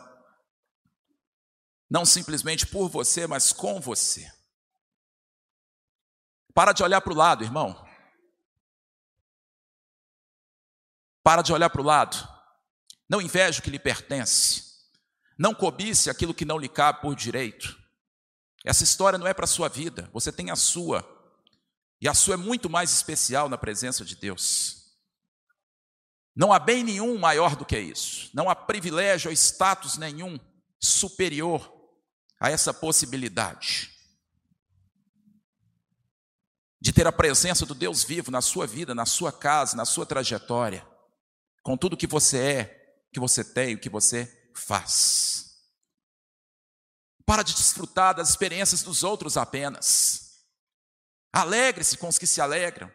Não 1.89 2.05
simplesmente 2.05 2.67
por 2.67 2.89
você, 2.89 3.25
mas 3.25 3.53
com 3.53 3.81
você. 3.81 4.29
Para 6.53 6.73
de 6.73 6.83
olhar 6.83 7.01
para 7.01 7.13
o 7.13 7.17
lado, 7.17 7.45
irmão. 7.45 7.89
Para 11.23 11.41
de 11.41 11.53
olhar 11.53 11.71
para 11.71 11.81
o 11.81 11.85
lado. 11.85 12.17
Não 13.09 13.23
inveje 13.23 13.61
o 13.61 13.63
que 13.63 13.71
lhe 13.71 13.79
pertence. 13.79 14.65
Não 15.39 15.55
cobice 15.55 16.11
aquilo 16.11 16.35
que 16.35 16.45
não 16.45 16.59
lhe 16.59 16.69
cabe 16.69 17.01
por 17.01 17.15
direito. 17.15 17.81
Essa 18.65 18.83
história 18.83 19.21
não 19.21 19.29
é 19.29 19.33
para 19.33 19.45
a 19.45 19.47
sua 19.47 19.69
vida, 19.69 20.11
você 20.13 20.33
tem 20.33 20.51
a 20.51 20.57
sua. 20.57 21.09
E 22.01 22.09
a 22.09 22.15
sua 22.15 22.35
é 22.35 22.37
muito 22.37 22.69
mais 22.69 22.91
especial 22.91 23.49
na 23.49 23.57
presença 23.57 24.05
de 24.05 24.17
Deus. 24.17 24.88
Não 26.39 26.53
há 26.53 26.61
bem 26.61 26.85
nenhum 26.85 27.19
maior 27.19 27.57
do 27.57 27.67
que 27.67 27.77
isso. 27.77 28.31
Não 28.33 28.49
há 28.49 28.55
privilégio 28.55 29.29
ou 29.29 29.33
status 29.33 29.99
nenhum 29.99 30.39
superior 30.79 31.69
a 32.39 32.49
essa 32.49 32.73
possibilidade 32.73 33.91
de 36.81 36.93
ter 36.93 37.09
a 37.09 37.13
presença 37.13 37.67
do 37.67 37.75
Deus 37.75 38.05
vivo 38.05 38.31
na 38.31 38.41
sua 38.41 38.69
vida, 38.69 38.95
na 38.95 39.05
sua 39.05 39.33
casa, 39.33 39.77
na 39.77 39.85
sua 39.85 40.07
trajetória, 40.07 40.87
com 41.61 41.77
tudo 41.77 41.97
que 41.97 42.07
você 42.07 42.39
é, 42.39 42.95
que 43.13 43.19
você 43.19 43.43
tem, 43.43 43.75
o 43.75 43.81
que 43.81 43.89
você 43.89 44.49
faz. 44.55 45.57
Para 47.27 47.43
de 47.43 47.53
desfrutar 47.53 48.15
das 48.15 48.31
experiências 48.31 48.85
dos 48.85 49.03
outros 49.03 49.37
apenas. 49.37 50.45
Alegre-se 51.33 51.99
com 51.99 52.07
os 52.07 52.17
que 52.17 52.29
se 52.29 52.41
alegram. 52.41 52.89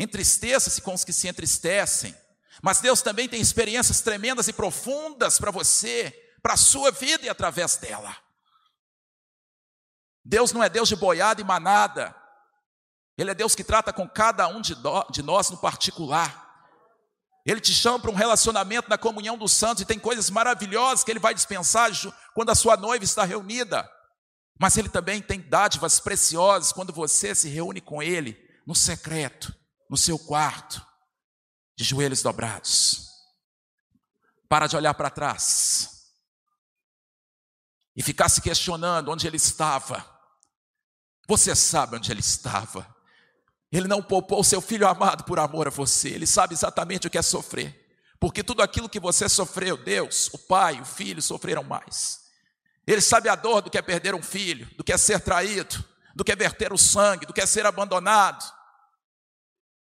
Entristeça-se 0.00 0.80
com 0.80 0.94
os 0.94 1.04
que 1.04 1.12
se 1.12 1.28
entristecem. 1.28 2.16
Mas 2.62 2.80
Deus 2.80 3.02
também 3.02 3.28
tem 3.28 3.38
experiências 3.38 4.00
tremendas 4.00 4.48
e 4.48 4.52
profundas 4.52 5.38
para 5.38 5.50
você, 5.50 6.10
para 6.42 6.54
a 6.54 6.56
sua 6.56 6.90
vida 6.90 7.26
e 7.26 7.28
através 7.28 7.76
dela. 7.76 8.16
Deus 10.24 10.52
não 10.52 10.64
é 10.64 10.70
Deus 10.70 10.88
de 10.88 10.96
boiada 10.96 11.42
e 11.42 11.44
manada. 11.44 12.16
Ele 13.18 13.30
é 13.30 13.34
Deus 13.34 13.54
que 13.54 13.62
trata 13.62 13.92
com 13.92 14.08
cada 14.08 14.48
um 14.48 14.62
de 14.62 15.22
nós 15.22 15.50
no 15.50 15.58
particular. 15.58 16.48
Ele 17.44 17.60
te 17.60 17.74
chama 17.74 18.00
para 18.00 18.10
um 18.10 18.14
relacionamento 18.14 18.88
na 18.88 18.96
comunhão 18.96 19.36
dos 19.36 19.52
santos 19.52 19.82
e 19.82 19.86
tem 19.86 19.98
coisas 19.98 20.30
maravilhosas 20.30 21.04
que 21.04 21.10
ele 21.10 21.20
vai 21.20 21.34
dispensar 21.34 21.90
quando 22.32 22.48
a 22.48 22.54
sua 22.54 22.74
noiva 22.74 23.04
está 23.04 23.24
reunida. 23.24 23.86
Mas 24.58 24.78
ele 24.78 24.88
também 24.88 25.20
tem 25.20 25.42
dádivas 25.42 26.00
preciosas 26.00 26.72
quando 26.72 26.90
você 26.90 27.34
se 27.34 27.50
reúne 27.50 27.82
com 27.82 28.02
ele 28.02 28.38
no 28.66 28.74
secreto 28.74 29.59
no 29.90 29.96
seu 29.96 30.16
quarto, 30.16 30.86
de 31.76 31.82
joelhos 31.82 32.22
dobrados. 32.22 33.10
Para 34.48 34.68
de 34.68 34.76
olhar 34.76 34.94
para 34.94 35.10
trás 35.10 36.14
e 37.96 38.02
ficar 38.02 38.28
se 38.28 38.40
questionando 38.40 39.10
onde 39.10 39.26
ele 39.26 39.36
estava. 39.36 40.04
Você 41.26 41.54
sabe 41.56 41.96
onde 41.96 42.10
ele 42.10 42.20
estava. 42.20 42.86
Ele 43.70 43.88
não 43.88 44.02
poupou 44.02 44.42
seu 44.44 44.60
filho 44.60 44.86
amado 44.86 45.24
por 45.24 45.38
amor 45.38 45.66
a 45.66 45.70
você. 45.70 46.10
Ele 46.10 46.26
sabe 46.26 46.54
exatamente 46.54 47.06
o 47.06 47.10
que 47.10 47.18
é 47.18 47.22
sofrer. 47.22 47.88
Porque 48.18 48.44
tudo 48.44 48.62
aquilo 48.62 48.88
que 48.88 49.00
você 49.00 49.28
sofreu, 49.28 49.76
Deus, 49.76 50.28
o 50.32 50.38
pai, 50.38 50.80
o 50.80 50.84
filho 50.84 51.22
sofreram 51.22 51.62
mais. 51.62 52.20
Ele 52.86 53.00
sabe 53.00 53.28
a 53.28 53.34
dor 53.34 53.62
do 53.62 53.70
que 53.70 53.78
é 53.78 53.82
perder 53.82 54.14
um 54.14 54.22
filho, 54.22 54.68
do 54.76 54.84
que 54.84 54.92
é 54.92 54.98
ser 54.98 55.20
traído, 55.20 55.84
do 56.14 56.24
que 56.24 56.32
é 56.32 56.36
verter 56.36 56.72
o 56.72 56.78
sangue, 56.78 57.26
do 57.26 57.32
que 57.32 57.40
é 57.40 57.46
ser 57.46 57.64
abandonado. 57.64 58.59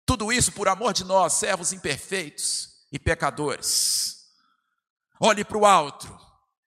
Tudo 0.09 0.33
isso 0.33 0.51
por 0.51 0.67
amor 0.67 0.91
de 0.91 1.03
nós, 1.03 1.33
servos 1.33 1.71
imperfeitos 1.71 2.79
e 2.91 2.97
pecadores. 2.97 4.25
Olhe 5.21 5.45
para 5.45 5.55
o 5.55 5.67
alto, 5.67 6.19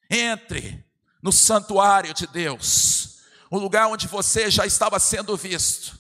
entre 0.09 0.89
no 1.21 1.33
santuário 1.33 2.15
de 2.15 2.25
Deus, 2.29 3.19
o 3.51 3.59
lugar 3.59 3.89
onde 3.89 4.07
você 4.07 4.49
já 4.49 4.65
estava 4.65 5.01
sendo 5.01 5.37
visto. 5.37 5.99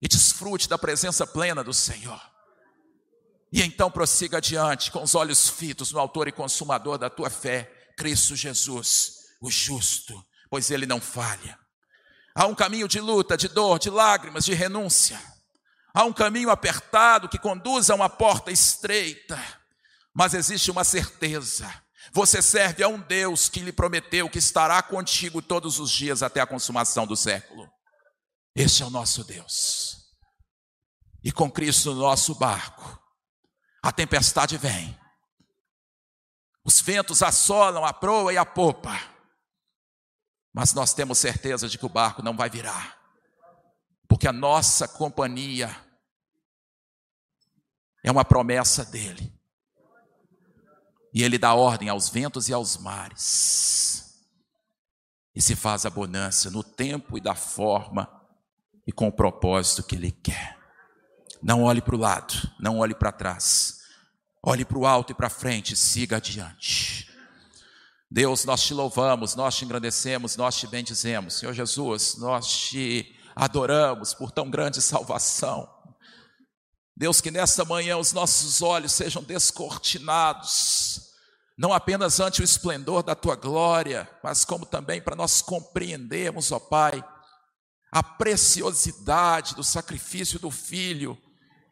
E 0.00 0.08
desfrute 0.08 0.66
da 0.66 0.78
presença 0.78 1.26
plena 1.26 1.62
do 1.62 1.74
Senhor. 1.74 2.22
E 3.52 3.60
então 3.60 3.90
prossiga 3.90 4.38
adiante 4.38 4.90
com 4.90 5.02
os 5.02 5.14
olhos 5.14 5.50
fitos 5.50 5.92
no 5.92 5.98
Autor 5.98 6.26
e 6.26 6.32
Consumador 6.32 6.96
da 6.96 7.10
tua 7.10 7.28
fé, 7.28 7.64
Cristo 7.98 8.34
Jesus, 8.34 9.26
o 9.42 9.50
justo, 9.50 10.24
pois 10.48 10.70
ele 10.70 10.86
não 10.86 11.02
falha. 11.02 11.60
Há 12.34 12.46
um 12.46 12.54
caminho 12.54 12.88
de 12.88 13.00
luta, 13.00 13.36
de 13.36 13.48
dor, 13.48 13.78
de 13.78 13.90
lágrimas, 13.90 14.44
de 14.44 14.54
renúncia. 14.54 15.20
Há 15.94 16.04
um 16.04 16.12
caminho 16.12 16.50
apertado 16.50 17.28
que 17.28 17.38
conduz 17.38 17.90
a 17.90 17.94
uma 17.94 18.08
porta 18.08 18.50
estreita. 18.50 19.38
Mas 20.14 20.32
existe 20.32 20.70
uma 20.70 20.84
certeza: 20.84 21.70
você 22.12 22.40
serve 22.40 22.82
a 22.82 22.88
um 22.88 22.98
Deus 22.98 23.48
que 23.48 23.60
lhe 23.60 23.72
prometeu 23.72 24.30
que 24.30 24.38
estará 24.38 24.82
contigo 24.82 25.42
todos 25.42 25.78
os 25.78 25.90
dias 25.90 26.22
até 26.22 26.40
a 26.40 26.46
consumação 26.46 27.06
do 27.06 27.16
século. 27.16 27.70
Este 28.54 28.82
é 28.82 28.86
o 28.86 28.90
nosso 28.90 29.24
Deus. 29.24 29.98
E 31.22 31.30
com 31.30 31.50
Cristo 31.50 31.94
no 31.94 32.00
nosso 32.00 32.34
barco, 32.34 32.98
a 33.82 33.92
tempestade 33.92 34.56
vem, 34.56 34.98
os 36.64 36.80
ventos 36.80 37.22
assolam 37.22 37.84
a 37.84 37.92
proa 37.92 38.32
e 38.32 38.36
a 38.36 38.44
popa 38.44 39.11
mas 40.52 40.74
nós 40.74 40.92
temos 40.92 41.18
certeza 41.18 41.68
de 41.68 41.78
que 41.78 41.86
o 41.86 41.88
barco 41.88 42.22
não 42.22 42.36
vai 42.36 42.50
virar, 42.50 42.98
porque 44.08 44.28
a 44.28 44.32
nossa 44.32 44.86
companhia 44.86 45.74
é 48.04 48.10
uma 48.10 48.24
promessa 48.24 48.84
dele. 48.84 49.32
E 51.14 51.22
ele 51.22 51.38
dá 51.38 51.54
ordem 51.54 51.88
aos 51.88 52.08
ventos 52.08 52.48
e 52.48 52.52
aos 52.52 52.76
mares. 52.78 54.26
E 55.34 55.40
se 55.40 55.54
faz 55.54 55.84
a 55.86 55.90
bonança 55.90 56.50
no 56.50 56.62
tempo 56.62 57.16
e 57.16 57.20
da 57.20 57.34
forma 57.34 58.08
e 58.86 58.92
com 58.92 59.08
o 59.08 59.12
propósito 59.12 59.82
que 59.82 59.94
ele 59.94 60.10
quer. 60.10 60.58
Não 61.42 61.64
olhe 61.64 61.82
para 61.82 61.94
o 61.94 61.98
lado, 61.98 62.34
não 62.58 62.78
olhe 62.78 62.94
para 62.94 63.12
trás. 63.12 63.80
Olhe 64.42 64.64
para 64.64 64.78
o 64.78 64.86
alto 64.86 65.12
e 65.12 65.14
para 65.14 65.30
frente, 65.30 65.76
siga 65.76 66.16
adiante. 66.16 66.91
Deus, 68.14 68.44
nós 68.44 68.62
te 68.62 68.74
louvamos, 68.74 69.34
nós 69.34 69.56
te 69.56 69.64
engrandecemos, 69.64 70.36
nós 70.36 70.58
te 70.58 70.66
bendizemos. 70.66 71.38
Senhor 71.38 71.54
Jesus, 71.54 72.16
nós 72.18 72.46
te 72.46 73.18
adoramos 73.34 74.12
por 74.12 74.30
tão 74.30 74.50
grande 74.50 74.82
salvação. 74.82 75.66
Deus, 76.94 77.22
que 77.22 77.30
nesta 77.30 77.64
manhã 77.64 77.96
os 77.96 78.12
nossos 78.12 78.60
olhos 78.60 78.92
sejam 78.92 79.22
descortinados, 79.22 81.14
não 81.56 81.72
apenas 81.72 82.20
ante 82.20 82.42
o 82.42 82.44
esplendor 82.44 83.02
da 83.02 83.14
tua 83.14 83.34
glória, 83.34 84.06
mas 84.22 84.44
como 84.44 84.66
também 84.66 85.00
para 85.00 85.16
nós 85.16 85.40
compreendermos, 85.40 86.52
ó 86.52 86.58
Pai, 86.58 87.02
a 87.90 88.02
preciosidade 88.02 89.54
do 89.54 89.64
sacrifício 89.64 90.38
do 90.38 90.50
Filho 90.50 91.16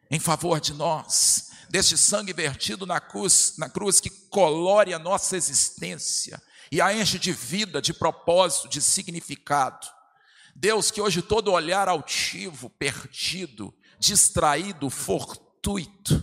em 0.09 0.19
favor 0.19 0.59
de 0.59 0.73
nós 0.73 1.50
deste 1.71 1.97
sangue 1.97 2.33
vertido 2.33 2.85
na 2.85 2.99
cruz, 2.99 3.53
na 3.57 3.69
cruz 3.69 4.01
que 4.01 4.09
colore 4.09 4.93
a 4.93 4.99
nossa 4.99 5.37
existência 5.37 6.41
e 6.69 6.81
a 6.81 6.93
enche 6.93 7.17
de 7.17 7.31
vida, 7.31 7.81
de 7.81 7.93
propósito, 7.93 8.67
de 8.67 8.81
significado. 8.81 9.87
Deus, 10.53 10.91
que 10.91 11.01
hoje 11.01 11.21
todo 11.21 11.51
olhar 11.51 11.87
altivo, 11.87 12.69
perdido, 12.69 13.73
distraído, 13.97 14.89
fortuito, 14.89 16.21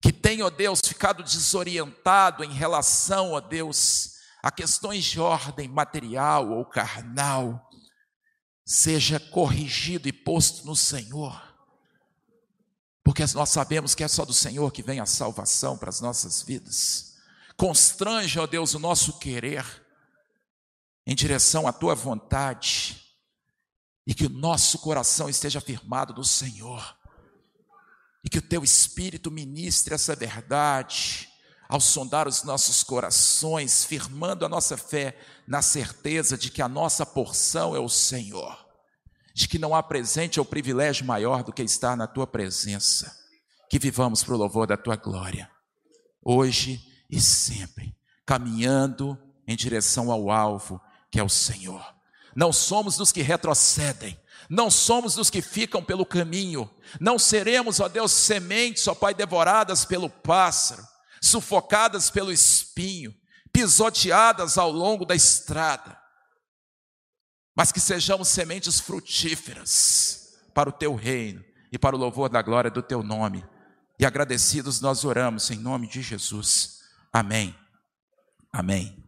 que 0.00 0.12
tem 0.12 0.42
ó 0.42 0.50
Deus, 0.50 0.80
ficado 0.84 1.22
desorientado 1.22 2.44
em 2.44 2.52
relação, 2.52 3.32
ó 3.32 3.40
Deus, 3.40 4.12
a 4.42 4.50
questões 4.50 5.04
de 5.04 5.18
ordem 5.18 5.68
material 5.68 6.50
ou 6.50 6.66
carnal, 6.66 7.66
seja 8.64 9.18
corrigido 9.18 10.06
e 10.06 10.12
posto 10.12 10.66
no 10.66 10.76
Senhor. 10.76 11.48
Porque 13.08 13.24
nós 13.34 13.48
sabemos 13.48 13.94
que 13.94 14.04
é 14.04 14.08
só 14.08 14.22
do 14.22 14.34
Senhor 14.34 14.70
que 14.70 14.82
vem 14.82 15.00
a 15.00 15.06
salvação 15.06 15.78
para 15.78 15.88
as 15.88 15.98
nossas 15.98 16.42
vidas. 16.42 17.14
Constrange, 17.56 18.38
ó 18.38 18.46
Deus, 18.46 18.74
o 18.74 18.78
nosso 18.78 19.18
querer 19.18 19.64
em 21.06 21.14
direção 21.14 21.66
à 21.66 21.72
tua 21.72 21.94
vontade 21.94 23.02
e 24.06 24.14
que 24.14 24.26
o 24.26 24.28
nosso 24.28 24.80
coração 24.80 25.26
esteja 25.26 25.58
firmado 25.58 26.12
no 26.12 26.22
Senhor 26.22 26.98
e 28.22 28.28
que 28.28 28.40
o 28.40 28.46
teu 28.46 28.62
Espírito 28.62 29.30
ministre 29.30 29.94
essa 29.94 30.14
verdade 30.14 31.30
ao 31.66 31.80
sondar 31.80 32.28
os 32.28 32.42
nossos 32.42 32.84
corações, 32.84 33.86
firmando 33.86 34.44
a 34.44 34.50
nossa 34.50 34.76
fé 34.76 35.18
na 35.46 35.62
certeza 35.62 36.36
de 36.36 36.50
que 36.50 36.60
a 36.60 36.68
nossa 36.68 37.06
porção 37.06 37.74
é 37.74 37.80
o 37.80 37.88
Senhor, 37.88 38.67
de 39.38 39.46
que 39.46 39.56
não 39.56 39.72
há 39.72 39.80
presente 39.80 40.40
ou 40.40 40.44
privilégio 40.44 41.06
maior 41.06 41.44
do 41.44 41.52
que 41.52 41.62
estar 41.62 41.96
na 41.96 42.08
tua 42.08 42.26
presença. 42.26 43.16
Que 43.70 43.78
vivamos 43.78 44.24
para 44.24 44.34
o 44.34 44.36
louvor 44.36 44.66
da 44.66 44.76
tua 44.76 44.96
glória, 44.96 45.48
hoje 46.24 46.84
e 47.08 47.20
sempre, 47.20 47.94
caminhando 48.26 49.16
em 49.46 49.54
direção 49.54 50.10
ao 50.10 50.28
alvo 50.28 50.80
que 51.08 51.20
é 51.20 51.22
o 51.22 51.28
Senhor. 51.28 51.86
Não 52.34 52.52
somos 52.52 52.96
dos 52.96 53.12
que 53.12 53.22
retrocedem, 53.22 54.18
não 54.50 54.68
somos 54.72 55.14
dos 55.14 55.30
que 55.30 55.40
ficam 55.40 55.84
pelo 55.84 56.04
caminho, 56.04 56.68
não 56.98 57.16
seremos, 57.16 57.78
ó 57.78 57.88
Deus, 57.88 58.10
sementes, 58.10 58.88
ó 58.88 58.94
Pai, 58.94 59.14
devoradas 59.14 59.84
pelo 59.84 60.10
pássaro, 60.10 60.82
sufocadas 61.22 62.10
pelo 62.10 62.32
espinho, 62.32 63.14
pisoteadas 63.52 64.58
ao 64.58 64.72
longo 64.72 65.04
da 65.04 65.14
estrada, 65.14 65.96
mas 67.58 67.72
que 67.72 67.80
sejamos 67.80 68.28
sementes 68.28 68.78
frutíferas 68.78 70.38
para 70.54 70.68
o 70.68 70.72
teu 70.72 70.94
reino 70.94 71.44
e 71.72 71.76
para 71.76 71.96
o 71.96 71.98
louvor 71.98 72.28
da 72.28 72.40
glória 72.40 72.70
do 72.70 72.80
teu 72.80 73.02
nome. 73.02 73.44
E 73.98 74.06
agradecidos 74.06 74.80
nós 74.80 75.04
oramos 75.04 75.50
em 75.50 75.56
nome 75.56 75.88
de 75.88 76.00
Jesus. 76.00 76.82
Amém. 77.12 77.52
Amém. 78.52 79.07